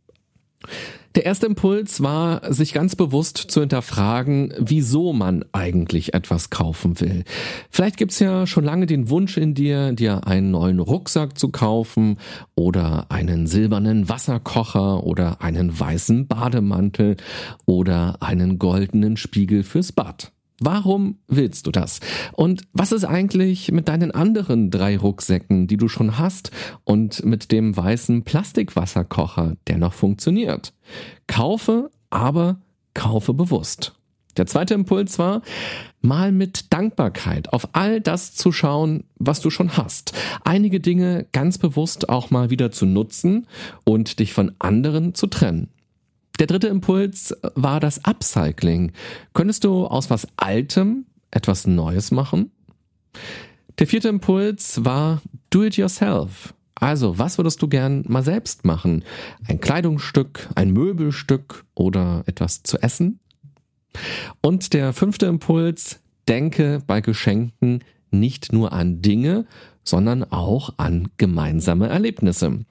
Der 1.15 1.27
erste 1.27 1.45
Impuls 1.45 2.03
war, 2.03 2.55
sich 2.55 2.73
ganz 2.73 2.97
bewusst 2.97 3.37
zu 3.37 3.61
hinterfragen, 3.61 4.55
wieso 4.59 5.13
man 5.13 5.45
eigentlich 5.53 6.15
etwas 6.15 6.49
kaufen 6.49 7.01
will. 7.01 7.25
Vielleicht 7.71 7.99
gibt's 7.99 8.19
ja 8.19 8.47
schon 8.47 8.65
lange 8.65 8.87
den 8.87 9.11
Wunsch 9.11 9.37
in 9.37 9.53
dir, 9.53 9.93
dir 9.93 10.27
einen 10.27 10.51
neuen 10.51 10.79
Rucksack 10.79 11.39
zu 11.39 11.51
kaufen 11.51 12.17
oder 12.55 13.11
einen 13.11 13.47
silbernen 13.47 14.09
Wasserkocher 14.09 15.05
oder 15.05 15.43
einen 15.43 15.79
weißen 15.79 16.29
Bademantel 16.29 17.19
oder 17.67 18.17
einen 18.21 18.59
goldenen 18.59 19.19
Spiegel 19.19 19.65
fürs 19.65 19.93
Bad. 19.93 20.33
Warum 20.65 21.19
willst 21.27 21.67
du 21.67 21.73
das? 21.73 21.99
Und 22.33 22.63
was 22.73 22.93
ist 22.93 23.05
eigentlich 23.05 23.73
mit 23.73 23.89
deinen 23.89 24.13
anderen 24.13 24.71
drei 24.71 24.97
Rucksäcken, 24.97 25.67
die 25.67 25.77
du 25.77 25.89
schon 25.89 26.19
hast 26.19 26.53
und 26.85 27.25
mit 27.25 27.51
dem 27.51 27.77
weißen 27.77 28.23
Plastikwasserkocher, 28.23 29.57
der 29.67 29.79
noch 29.79 29.93
funktioniert? 29.93 30.73
Kaufe, 31.27 31.91
aber 32.11 32.61
kaufe 32.95 33.35
bewusst. 33.35 33.95
Der 34.37 34.47
zweite 34.47 34.75
Impuls 34.75 35.19
war, 35.19 35.43
mal 36.01 36.31
mit 36.31 36.73
Dankbarkeit 36.73 37.53
auf 37.53 37.69
all 37.73 38.01
das 38.01 38.35
zu 38.35 38.53
schauen, 38.53 39.05
was 39.17 39.41
du 39.41 39.51
schon 39.51 39.77
hast. 39.77 40.15
Einige 40.45 40.81
Dinge 40.81 41.27
ganz 41.33 41.59
bewusst 41.59 42.09
auch 42.09 42.31
mal 42.31 42.51
wieder 42.51 42.71
zu 42.71 42.87
nutzen 42.87 43.47
und 43.85 44.21
dich 44.21 44.33
von 44.33 44.53
anderen 44.59 45.15
zu 45.15 45.27
trennen. 45.27 45.69
Der 46.39 46.47
dritte 46.47 46.69
Impuls 46.69 47.35
war 47.55 47.81
das 47.81 48.05
Upcycling. 48.05 48.93
Könntest 49.35 49.65
du 49.65 49.87
aus 49.87 50.11
was 50.11 50.27
Altem 50.37 51.07
etwas 51.31 51.67
Neues 51.67 52.11
machen? 52.11 52.51
Der 53.79 53.87
vierte 53.87 54.09
Impuls 54.09 54.85
war 54.85 55.23
Do 55.51 55.65
it 55.65 55.77
yourself. 55.77 56.55
Also, 56.75 57.19
was 57.19 57.39
würdest 57.39 57.63
du 57.63 57.69
gern 57.69 58.05
mal 58.09 58.25
selbst 58.25 58.65
machen? 58.65 59.05
Ein 59.47 59.61
Kleidungsstück, 59.61 60.49
ein 60.57 60.73
Möbelstück 60.73 61.65
oder 61.75 62.25
etwas 62.27 62.63
zu 62.65 62.79
essen? 62.83 63.21
Und 64.41 64.73
der 64.73 64.93
fünfte 64.93 65.27
Impuls, 65.27 66.01
denke 66.29 66.83
bei 66.87 67.01
Geschenken 67.01 67.85
nicht 68.11 68.53
nur 68.53 68.73
an 68.73 69.01
Dinge, 69.03 69.47
sondern 69.85 70.25
auch 70.25 70.75
an 70.77 71.09
gemeinsame 71.19 71.89
Erlebnisse. 71.89 72.65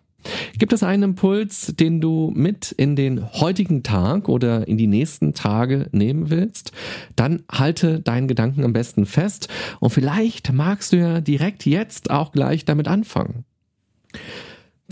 Gibt 0.58 0.74
es 0.74 0.84
einen 0.84 1.04
Impuls, 1.04 1.74
den 1.80 2.02
du 2.02 2.32
mit 2.36 2.72
in 2.72 2.96
den 2.96 3.32
heutigen 3.34 3.84
Tag 3.84 4.30
oder 4.30 4.68
in 4.68 4.78
die 4.78 4.88
nächsten 4.88 5.34
Tage 5.34 5.88
nehmen 5.92 6.30
willst? 6.30 6.72
Dann 7.16 7.44
halte 7.52 8.00
deinen 8.00 8.28
Gedanken 8.28 8.64
am 8.64 8.74
besten 8.74 9.06
fest 9.06 9.48
und 9.80 9.90
vielleicht 9.92 10.54
magst 10.54 10.94
du 10.94 10.98
ja 10.98 11.22
direkt 11.22 11.66
jetzt 11.66 12.12
auch 12.12 12.32
gleich 12.32 12.66
damit 12.66 12.88
anfangen. 12.88 13.46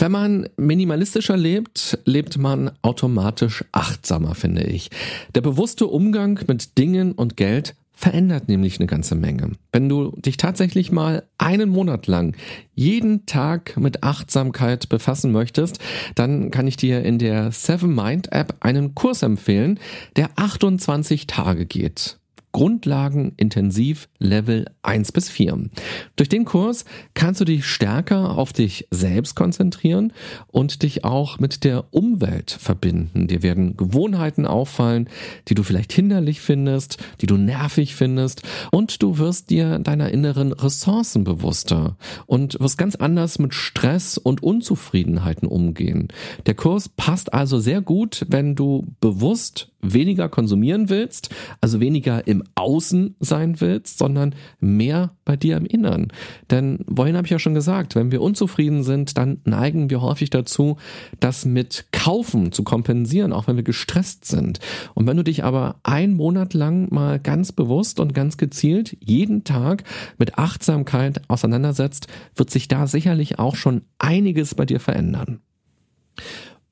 Wenn 0.00 0.12
man 0.12 0.48
minimalistischer 0.56 1.36
lebt, 1.36 1.98
lebt 2.06 2.38
man 2.38 2.70
automatisch 2.80 3.66
achtsamer, 3.70 4.34
finde 4.34 4.62
ich. 4.62 4.88
Der 5.34 5.42
bewusste 5.42 5.86
Umgang 5.86 6.40
mit 6.46 6.78
Dingen 6.78 7.12
und 7.12 7.36
Geld 7.36 7.76
verändert 8.00 8.48
nämlich 8.48 8.78
eine 8.78 8.86
ganze 8.86 9.14
Menge. 9.14 9.52
Wenn 9.72 9.90
du 9.90 10.12
dich 10.16 10.38
tatsächlich 10.38 10.90
mal 10.90 11.24
einen 11.36 11.68
Monat 11.68 12.06
lang 12.06 12.34
jeden 12.74 13.26
Tag 13.26 13.76
mit 13.76 14.02
Achtsamkeit 14.02 14.88
befassen 14.88 15.32
möchtest, 15.32 15.80
dann 16.14 16.50
kann 16.50 16.66
ich 16.66 16.78
dir 16.78 17.04
in 17.04 17.18
der 17.18 17.52
Seven 17.52 17.94
Mind 17.94 18.32
App 18.32 18.56
einen 18.60 18.94
Kurs 18.94 19.22
empfehlen, 19.22 19.78
der 20.16 20.30
28 20.36 21.26
Tage 21.26 21.66
geht. 21.66 22.19
Grundlagen 22.52 23.32
intensiv 23.36 24.08
Level 24.18 24.66
1 24.82 25.12
bis 25.12 25.28
4. 25.28 25.70
Durch 26.16 26.28
den 26.28 26.44
Kurs 26.44 26.84
kannst 27.14 27.40
du 27.40 27.44
dich 27.44 27.66
stärker 27.66 28.36
auf 28.36 28.52
dich 28.52 28.88
selbst 28.90 29.36
konzentrieren 29.36 30.12
und 30.48 30.82
dich 30.82 31.04
auch 31.04 31.38
mit 31.38 31.64
der 31.64 31.92
Umwelt 31.92 32.50
verbinden. 32.50 33.28
Dir 33.28 33.42
werden 33.42 33.76
Gewohnheiten 33.76 34.46
auffallen, 34.46 35.08
die 35.48 35.54
du 35.54 35.62
vielleicht 35.62 35.92
hinderlich 35.92 36.40
findest, 36.40 36.98
die 37.20 37.26
du 37.26 37.36
nervig 37.36 37.94
findest 37.94 38.42
und 38.72 39.02
du 39.02 39.18
wirst 39.18 39.50
dir 39.50 39.78
deiner 39.78 40.10
inneren 40.10 40.52
Ressourcen 40.52 41.24
bewusster 41.24 41.96
und 42.26 42.58
wirst 42.60 42.78
ganz 42.78 42.96
anders 42.96 43.38
mit 43.38 43.54
Stress 43.54 44.18
und 44.18 44.42
Unzufriedenheiten 44.42 45.46
umgehen. 45.46 46.08
Der 46.46 46.54
Kurs 46.54 46.88
passt 46.88 47.32
also 47.32 47.60
sehr 47.60 47.80
gut, 47.80 48.26
wenn 48.28 48.54
du 48.54 48.86
bewusst 49.00 49.70
weniger 49.82 50.28
konsumieren 50.28 50.88
willst, 50.88 51.30
also 51.60 51.80
weniger 51.80 52.26
im 52.26 52.39
Außen 52.54 53.16
sein 53.20 53.60
willst, 53.60 53.98
sondern 53.98 54.34
mehr 54.60 55.14
bei 55.24 55.36
dir 55.36 55.56
im 55.56 55.66
Inneren. 55.66 56.08
Denn 56.50 56.84
vorhin 56.94 57.16
habe 57.16 57.26
ich 57.26 57.30
ja 57.30 57.38
schon 57.38 57.54
gesagt, 57.54 57.94
wenn 57.94 58.12
wir 58.12 58.22
unzufrieden 58.22 58.82
sind, 58.82 59.16
dann 59.16 59.40
neigen 59.44 59.90
wir 59.90 60.00
häufig 60.02 60.30
dazu, 60.30 60.76
das 61.20 61.44
mit 61.44 61.86
Kaufen 61.92 62.52
zu 62.52 62.62
kompensieren, 62.64 63.32
auch 63.32 63.46
wenn 63.46 63.56
wir 63.56 63.62
gestresst 63.62 64.24
sind. 64.24 64.60
Und 64.94 65.06
wenn 65.06 65.16
du 65.16 65.24
dich 65.24 65.44
aber 65.44 65.76
einen 65.82 66.14
Monat 66.14 66.54
lang 66.54 66.92
mal 66.92 67.18
ganz 67.18 67.52
bewusst 67.52 68.00
und 68.00 68.14
ganz 68.14 68.36
gezielt 68.36 68.96
jeden 69.00 69.44
Tag 69.44 69.84
mit 70.18 70.38
Achtsamkeit 70.38 71.22
auseinandersetzt, 71.28 72.06
wird 72.34 72.50
sich 72.50 72.68
da 72.68 72.86
sicherlich 72.86 73.38
auch 73.38 73.56
schon 73.56 73.82
einiges 73.98 74.54
bei 74.54 74.66
dir 74.66 74.80
verändern. 74.80 75.40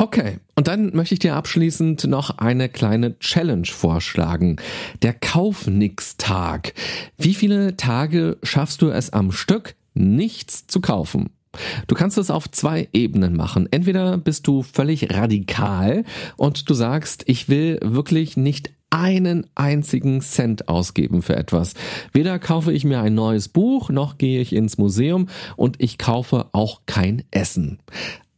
Okay, 0.00 0.38
und 0.54 0.68
dann 0.68 0.94
möchte 0.94 1.14
ich 1.14 1.18
dir 1.18 1.34
abschließend 1.34 2.04
noch 2.04 2.38
eine 2.38 2.68
kleine 2.68 3.18
Challenge 3.18 3.66
vorschlagen. 3.66 4.56
Der 5.02 5.12
Kaufnix-Tag. 5.12 6.72
Wie 7.16 7.34
viele 7.34 7.76
Tage 7.76 8.38
schaffst 8.44 8.80
du 8.80 8.90
es 8.90 9.12
am 9.12 9.32
Stück, 9.32 9.74
nichts 9.94 10.68
zu 10.68 10.80
kaufen? 10.80 11.30
Du 11.88 11.96
kannst 11.96 12.16
es 12.16 12.30
auf 12.30 12.48
zwei 12.48 12.88
Ebenen 12.92 13.34
machen. 13.34 13.66
Entweder 13.72 14.18
bist 14.18 14.46
du 14.46 14.62
völlig 14.62 15.12
radikal 15.12 16.04
und 16.36 16.70
du 16.70 16.74
sagst, 16.74 17.24
ich 17.26 17.48
will 17.48 17.80
wirklich 17.82 18.36
nicht 18.36 18.70
einen 18.90 19.46
einzigen 19.56 20.20
Cent 20.20 20.68
ausgeben 20.68 21.22
für 21.22 21.36
etwas. 21.36 21.74
Weder 22.12 22.38
kaufe 22.38 22.72
ich 22.72 22.84
mir 22.84 23.00
ein 23.00 23.14
neues 23.14 23.48
Buch, 23.48 23.90
noch 23.90 24.16
gehe 24.16 24.40
ich 24.40 24.54
ins 24.54 24.78
Museum 24.78 25.28
und 25.56 25.76
ich 25.78 25.98
kaufe 25.98 26.46
auch 26.52 26.82
kein 26.86 27.24
Essen. 27.32 27.80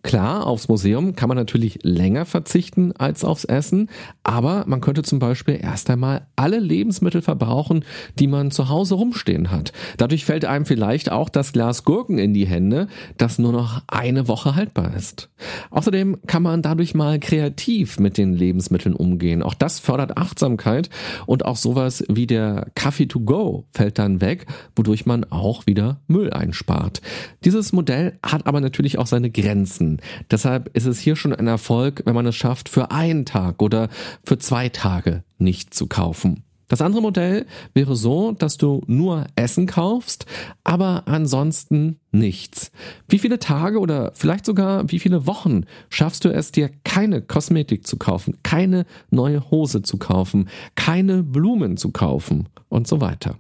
Klar, 0.03 0.47
aufs 0.47 0.69
Museum 0.69 1.15
kann 1.15 1.29
man 1.29 1.37
natürlich 1.37 1.81
länger 1.83 2.25
verzichten 2.25 2.93
als 2.93 3.23
aufs 3.23 3.45
Essen, 3.45 3.91
aber 4.25 4.65
man 4.67 4.81
könnte 4.81 5.03
zum 5.03 5.19
Beispiel 5.19 5.59
erst 5.61 5.91
einmal 5.91 6.27
alle 6.37 6.59
Lebensmittel 6.59 7.21
verbrauchen, 7.21 7.85
die 8.19 8.27
man 8.27 8.51
zu 8.51 8.71
Hause 8.71 8.95
rumstehen 8.95 9.51
hat. 9.51 9.73
Dadurch 9.99 10.25
fällt 10.25 10.47
einem 10.47 10.65
vielleicht 10.65 11.13
auch 11.13 11.29
das 11.29 11.53
Glas 11.53 11.85
Gurken 11.85 12.17
in 12.17 12.33
die 12.33 12.47
Hände, 12.47 12.89
das 13.19 13.39
nur 13.39 13.53
noch 13.53 13.83
eine 13.89 14.27
Woche 14.27 14.55
haltbar 14.55 14.95
ist. 14.97 15.29
Außerdem 15.71 16.19
kann 16.27 16.43
man 16.43 16.63
dadurch 16.63 16.95
mal 16.95 17.21
kreativ 17.21 17.99
mit 17.99 18.17
den 18.17 18.33
Lebensmitteln 18.33 18.95
umgehen. 18.95 19.43
Auch 19.43 19.55
das 19.55 19.81
fördert 19.81 20.17
Achtsamkeit 20.17 20.89
und 21.27 21.45
auch 21.45 21.57
sowas 21.57 22.05
wie 22.09 22.27
der 22.27 22.69
Kaffee 22.75 23.07
to 23.07 23.21
go 23.21 23.67
fällt 23.73 23.99
dann 23.99 24.23
weg, 24.23 24.47
wodurch 24.75 25.05
man 25.05 25.25
auch 25.25 25.67
wieder 25.67 26.01
Müll 26.07 26.33
einspart. 26.33 27.03
Dieses 27.45 27.73
Modell 27.73 28.19
hat 28.25 28.47
aber 28.47 28.63
natürlich 28.63 28.97
auch 28.97 29.07
seine 29.07 29.31
Grenzen. 29.31 29.89
Deshalb 30.31 30.70
ist 30.76 30.87
es 30.87 31.00
hier 31.00 31.16
schon 31.16 31.35
ein 31.35 31.46
Erfolg, 31.46 32.03
wenn 32.05 32.14
man 32.14 32.26
es 32.26 32.37
schafft, 32.37 32.68
für 32.68 32.90
einen 32.90 33.24
Tag 33.24 33.62
oder 33.62 33.88
für 34.24 34.38
zwei 34.38 34.68
Tage 34.68 35.24
nicht 35.38 35.74
zu 35.74 35.87
kaufen. 35.87 36.44
Das 36.70 36.81
andere 36.81 37.03
Modell 37.03 37.46
wäre 37.74 37.96
so, 37.96 38.31
dass 38.31 38.57
du 38.57 38.81
nur 38.87 39.26
Essen 39.35 39.66
kaufst, 39.66 40.24
aber 40.62 41.03
ansonsten 41.07 41.98
nichts. 42.12 42.70
Wie 43.09 43.18
viele 43.18 43.40
Tage 43.40 43.81
oder 43.81 44.12
vielleicht 44.14 44.46
sogar 44.46 44.88
wie 44.88 45.00
viele 45.00 45.26
Wochen 45.26 45.64
schaffst 45.88 46.24
du 46.24 46.29
es 46.29 46.53
dir 46.53 46.70
keine 46.85 47.22
Kosmetik 47.22 47.88
zu 47.88 47.96
kaufen, 47.96 48.37
keine 48.44 48.87
neue 49.11 49.50
Hose 49.50 49.83
zu 49.83 49.98
kaufen, 49.98 50.48
keine 50.76 51.24
Blumen 51.24 51.76
zu 51.76 51.90
kaufen 51.90 52.48
und 52.68 52.87
so 52.87 53.00
weiter. 53.00 53.37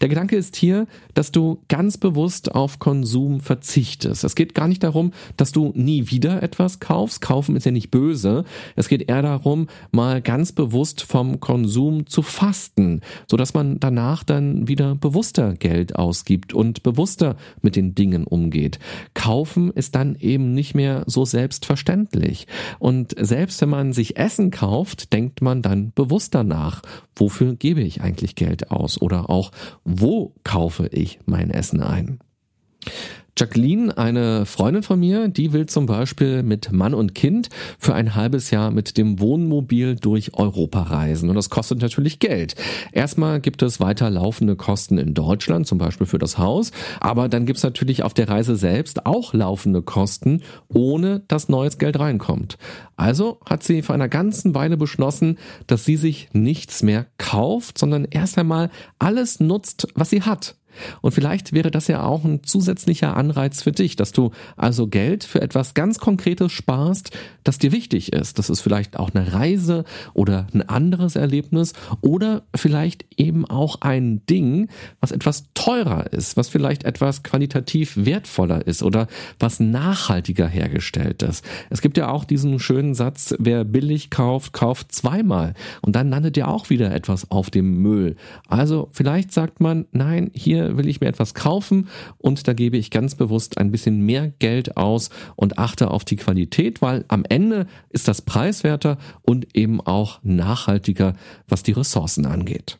Der 0.00 0.08
Gedanke 0.08 0.36
ist 0.36 0.56
hier, 0.56 0.86
dass 1.14 1.32
du 1.32 1.58
ganz 1.68 1.98
bewusst 1.98 2.54
auf 2.54 2.78
Konsum 2.78 3.40
verzichtest. 3.40 4.24
Es 4.24 4.34
geht 4.34 4.54
gar 4.54 4.68
nicht 4.68 4.82
darum, 4.82 5.12
dass 5.36 5.52
du 5.52 5.72
nie 5.74 6.10
wieder 6.10 6.42
etwas 6.42 6.80
kaufst. 6.80 7.20
Kaufen 7.20 7.56
ist 7.56 7.66
ja 7.66 7.72
nicht 7.72 7.90
böse. 7.90 8.44
Es 8.76 8.88
geht 8.88 9.08
eher 9.08 9.22
darum, 9.22 9.68
mal 9.90 10.22
ganz 10.22 10.52
bewusst 10.52 11.02
vom 11.02 11.40
Konsum 11.40 12.06
zu 12.06 12.22
fasten, 12.22 13.00
so 13.26 13.36
dass 13.36 13.54
man 13.54 13.80
danach 13.80 14.24
dann 14.24 14.68
wieder 14.68 14.94
bewusster 14.94 15.54
Geld 15.54 15.96
ausgibt 15.96 16.54
und 16.54 16.82
bewusster 16.82 17.36
mit 17.62 17.76
den 17.76 17.94
Dingen 17.94 18.24
umgeht. 18.24 18.78
Kaufen 19.14 19.70
ist 19.70 19.94
dann 19.94 20.16
eben 20.16 20.54
nicht 20.54 20.74
mehr 20.74 21.04
so 21.06 21.24
selbstverständlich. 21.24 22.46
Und 22.78 23.14
selbst 23.18 23.60
wenn 23.60 23.68
man 23.68 23.92
sich 23.92 24.16
Essen 24.16 24.50
kauft, 24.50 25.12
denkt 25.12 25.42
man 25.42 25.62
dann 25.62 25.92
bewusster 25.92 26.44
nach. 26.44 26.82
Wofür 27.16 27.54
gebe 27.54 27.80
ich 27.80 28.00
eigentlich 28.00 28.34
Geld 28.34 28.70
aus? 28.70 29.00
Oder 29.02 29.28
auch, 29.28 29.50
wo 29.84 30.34
kaufe 30.44 30.88
ich 30.88 31.18
mein 31.26 31.50
Essen 31.50 31.82
ein? 31.82 32.18
Jacqueline, 33.38 33.96
eine 33.96 34.46
Freundin 34.46 34.82
von 34.82 34.98
mir, 34.98 35.28
die 35.28 35.52
will 35.52 35.66
zum 35.66 35.86
Beispiel 35.86 36.42
mit 36.42 36.72
Mann 36.72 36.92
und 36.92 37.14
Kind 37.14 37.48
für 37.78 37.94
ein 37.94 38.16
halbes 38.16 38.50
Jahr 38.50 38.72
mit 38.72 38.98
dem 38.98 39.20
Wohnmobil 39.20 39.94
durch 39.94 40.34
Europa 40.34 40.82
reisen. 40.82 41.28
Und 41.28 41.36
das 41.36 41.48
kostet 41.48 41.80
natürlich 41.80 42.18
Geld. 42.18 42.56
Erstmal 42.90 43.40
gibt 43.40 43.62
es 43.62 43.78
weiter 43.78 44.10
laufende 44.10 44.56
Kosten 44.56 44.98
in 44.98 45.14
Deutschland, 45.14 45.68
zum 45.68 45.78
Beispiel 45.78 46.08
für 46.08 46.18
das 46.18 46.36
Haus. 46.36 46.72
Aber 46.98 47.28
dann 47.28 47.46
gibt 47.46 47.58
es 47.58 47.62
natürlich 47.62 48.02
auf 48.02 48.12
der 48.12 48.28
Reise 48.28 48.56
selbst 48.56 49.06
auch 49.06 49.32
laufende 49.32 49.82
Kosten, 49.82 50.42
ohne 50.66 51.20
dass 51.28 51.48
neues 51.48 51.78
Geld 51.78 51.96
reinkommt. 52.00 52.58
Also 52.96 53.38
hat 53.48 53.62
sie 53.62 53.82
vor 53.82 53.94
einer 53.94 54.08
ganzen 54.08 54.56
Weile 54.56 54.76
beschlossen, 54.76 55.38
dass 55.68 55.84
sie 55.84 55.96
sich 55.96 56.28
nichts 56.32 56.82
mehr 56.82 57.06
kauft, 57.18 57.78
sondern 57.78 58.04
erst 58.04 58.36
einmal 58.36 58.70
alles 58.98 59.38
nutzt, 59.38 59.86
was 59.94 60.10
sie 60.10 60.22
hat. 60.22 60.57
Und 61.00 61.12
vielleicht 61.12 61.52
wäre 61.52 61.70
das 61.70 61.88
ja 61.88 62.02
auch 62.02 62.24
ein 62.24 62.42
zusätzlicher 62.44 63.16
Anreiz 63.16 63.62
für 63.62 63.72
dich, 63.72 63.96
dass 63.96 64.12
du 64.12 64.30
also 64.56 64.86
Geld 64.86 65.24
für 65.24 65.40
etwas 65.40 65.74
ganz 65.74 65.98
Konkretes 65.98 66.52
sparst, 66.52 67.10
das 67.44 67.58
dir 67.58 67.72
wichtig 67.72 68.12
ist. 68.12 68.38
Das 68.38 68.50
ist 68.50 68.60
vielleicht 68.60 68.98
auch 68.98 69.10
eine 69.14 69.32
Reise 69.32 69.84
oder 70.14 70.46
ein 70.52 70.62
anderes 70.62 71.16
Erlebnis 71.16 71.72
oder 72.00 72.42
vielleicht 72.54 73.04
eben 73.16 73.44
auch 73.44 73.80
ein 73.80 74.24
Ding, 74.26 74.68
was 75.00 75.12
etwas 75.12 75.44
teurer 75.54 76.12
ist, 76.12 76.36
was 76.36 76.48
vielleicht 76.48 76.84
etwas 76.84 77.22
qualitativ 77.22 77.96
wertvoller 77.96 78.66
ist 78.66 78.82
oder 78.82 79.08
was 79.38 79.60
nachhaltiger 79.60 80.46
hergestellt 80.46 81.22
ist. 81.22 81.44
Es 81.70 81.80
gibt 81.80 81.96
ja 81.96 82.10
auch 82.10 82.24
diesen 82.24 82.58
schönen 82.58 82.94
Satz, 82.94 83.34
wer 83.38 83.64
billig 83.64 84.10
kauft, 84.10 84.52
kauft 84.52 84.92
zweimal 84.92 85.54
und 85.82 85.96
dann 85.96 86.10
landet 86.10 86.36
ja 86.36 86.46
auch 86.46 86.70
wieder 86.70 86.94
etwas 86.94 87.30
auf 87.30 87.50
dem 87.50 87.82
Müll. 87.82 88.16
Also 88.48 88.88
vielleicht 88.92 89.32
sagt 89.32 89.60
man, 89.60 89.86
nein, 89.92 90.30
hier 90.58 90.76
will 90.76 90.88
ich 90.88 91.00
mir 91.00 91.08
etwas 91.08 91.34
kaufen 91.34 91.88
und 92.18 92.48
da 92.48 92.52
gebe 92.52 92.76
ich 92.76 92.90
ganz 92.90 93.14
bewusst 93.14 93.58
ein 93.58 93.70
bisschen 93.70 94.00
mehr 94.00 94.28
Geld 94.38 94.76
aus 94.76 95.10
und 95.36 95.58
achte 95.58 95.90
auf 95.90 96.04
die 96.04 96.16
Qualität, 96.16 96.82
weil 96.82 97.04
am 97.08 97.24
Ende 97.28 97.66
ist 97.90 98.08
das 98.08 98.22
preiswerter 98.22 98.98
und 99.22 99.56
eben 99.56 99.80
auch 99.80 100.20
nachhaltiger, 100.22 101.14
was 101.46 101.62
die 101.62 101.72
Ressourcen 101.72 102.26
angeht. 102.26 102.78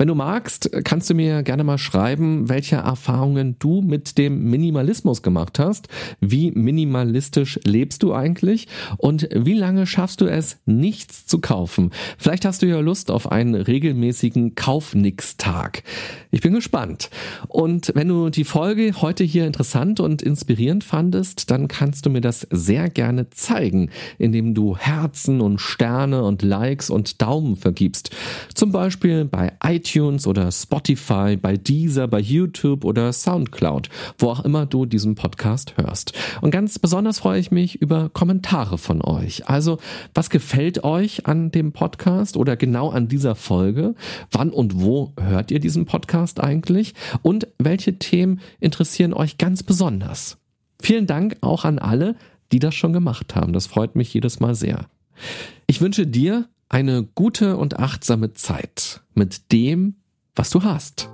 Wenn 0.00 0.08
du 0.08 0.14
magst, 0.14 0.70
kannst 0.84 1.10
du 1.10 1.14
mir 1.14 1.42
gerne 1.42 1.62
mal 1.62 1.76
schreiben, 1.76 2.48
welche 2.48 2.76
Erfahrungen 2.76 3.56
du 3.58 3.82
mit 3.82 4.16
dem 4.16 4.44
Minimalismus 4.48 5.20
gemacht 5.20 5.58
hast. 5.58 5.88
Wie 6.20 6.52
minimalistisch 6.52 7.60
lebst 7.64 8.02
du 8.02 8.14
eigentlich? 8.14 8.66
Und 8.96 9.28
wie 9.34 9.52
lange 9.52 9.86
schaffst 9.86 10.22
du 10.22 10.24
es, 10.24 10.56
nichts 10.64 11.26
zu 11.26 11.38
kaufen? 11.38 11.90
Vielleicht 12.16 12.46
hast 12.46 12.62
du 12.62 12.66
ja 12.66 12.80
Lust 12.80 13.10
auf 13.10 13.30
einen 13.30 13.54
regelmäßigen 13.54 14.54
Kaufnix-Tag. 14.54 15.82
Ich 16.30 16.40
bin 16.40 16.54
gespannt. 16.54 17.10
Und 17.48 17.92
wenn 17.94 18.08
du 18.08 18.30
die 18.30 18.44
Folge 18.44 18.94
heute 19.02 19.22
hier 19.24 19.46
interessant 19.46 20.00
und 20.00 20.22
inspirierend 20.22 20.82
fandest, 20.82 21.50
dann 21.50 21.68
kannst 21.68 22.06
du 22.06 22.10
mir 22.10 22.22
das 22.22 22.46
sehr 22.50 22.88
gerne 22.88 23.28
zeigen, 23.28 23.90
indem 24.16 24.54
du 24.54 24.78
Herzen 24.78 25.42
und 25.42 25.60
Sterne 25.60 26.24
und 26.24 26.40
Likes 26.40 26.88
und 26.88 27.20
Daumen 27.20 27.56
vergibst. 27.56 28.08
Zum 28.54 28.72
Beispiel 28.72 29.26
bei 29.26 29.52
iTunes 29.62 29.89
iTunes 29.90 30.26
oder 30.26 30.50
Spotify, 30.52 31.36
bei 31.36 31.56
Deezer, 31.56 32.06
bei 32.06 32.20
YouTube 32.20 32.84
oder 32.84 33.12
Soundcloud, 33.12 33.88
wo 34.18 34.28
auch 34.28 34.44
immer 34.44 34.66
du 34.66 34.86
diesen 34.86 35.14
Podcast 35.14 35.76
hörst. 35.76 36.12
Und 36.40 36.50
ganz 36.50 36.78
besonders 36.78 37.18
freue 37.18 37.40
ich 37.40 37.50
mich 37.50 37.80
über 37.80 38.08
Kommentare 38.08 38.78
von 38.78 39.02
euch. 39.02 39.48
Also, 39.48 39.78
was 40.14 40.30
gefällt 40.30 40.84
euch 40.84 41.26
an 41.26 41.50
dem 41.50 41.72
Podcast 41.72 42.36
oder 42.36 42.56
genau 42.56 42.90
an 42.90 43.08
dieser 43.08 43.34
Folge? 43.34 43.94
Wann 44.30 44.50
und 44.50 44.80
wo 44.80 45.12
hört 45.20 45.50
ihr 45.50 45.60
diesen 45.60 45.86
Podcast 45.86 46.40
eigentlich? 46.40 46.94
Und 47.22 47.48
welche 47.58 47.98
Themen 47.98 48.40
interessieren 48.60 49.12
euch 49.12 49.38
ganz 49.38 49.62
besonders? 49.62 50.38
Vielen 50.80 51.06
Dank 51.06 51.36
auch 51.40 51.64
an 51.64 51.78
alle, 51.78 52.16
die 52.52 52.58
das 52.58 52.74
schon 52.74 52.92
gemacht 52.92 53.34
haben. 53.34 53.52
Das 53.52 53.66
freut 53.66 53.96
mich 53.96 54.14
jedes 54.14 54.40
Mal 54.40 54.54
sehr. 54.54 54.86
Ich 55.66 55.80
wünsche 55.80 56.06
dir 56.06 56.48
eine 56.70 57.02
gute 57.02 57.58
und 57.58 57.78
achtsame 57.78 58.32
Zeit 58.32 59.02
mit 59.12 59.52
dem, 59.52 59.96
was 60.34 60.48
du 60.50 60.62
hast. 60.62 61.10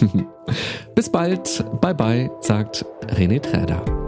Bis 0.96 1.12
bald, 1.12 1.64
bye 1.80 1.94
bye, 1.94 2.30
sagt 2.40 2.84
René 3.06 3.40
Träder. 3.40 4.03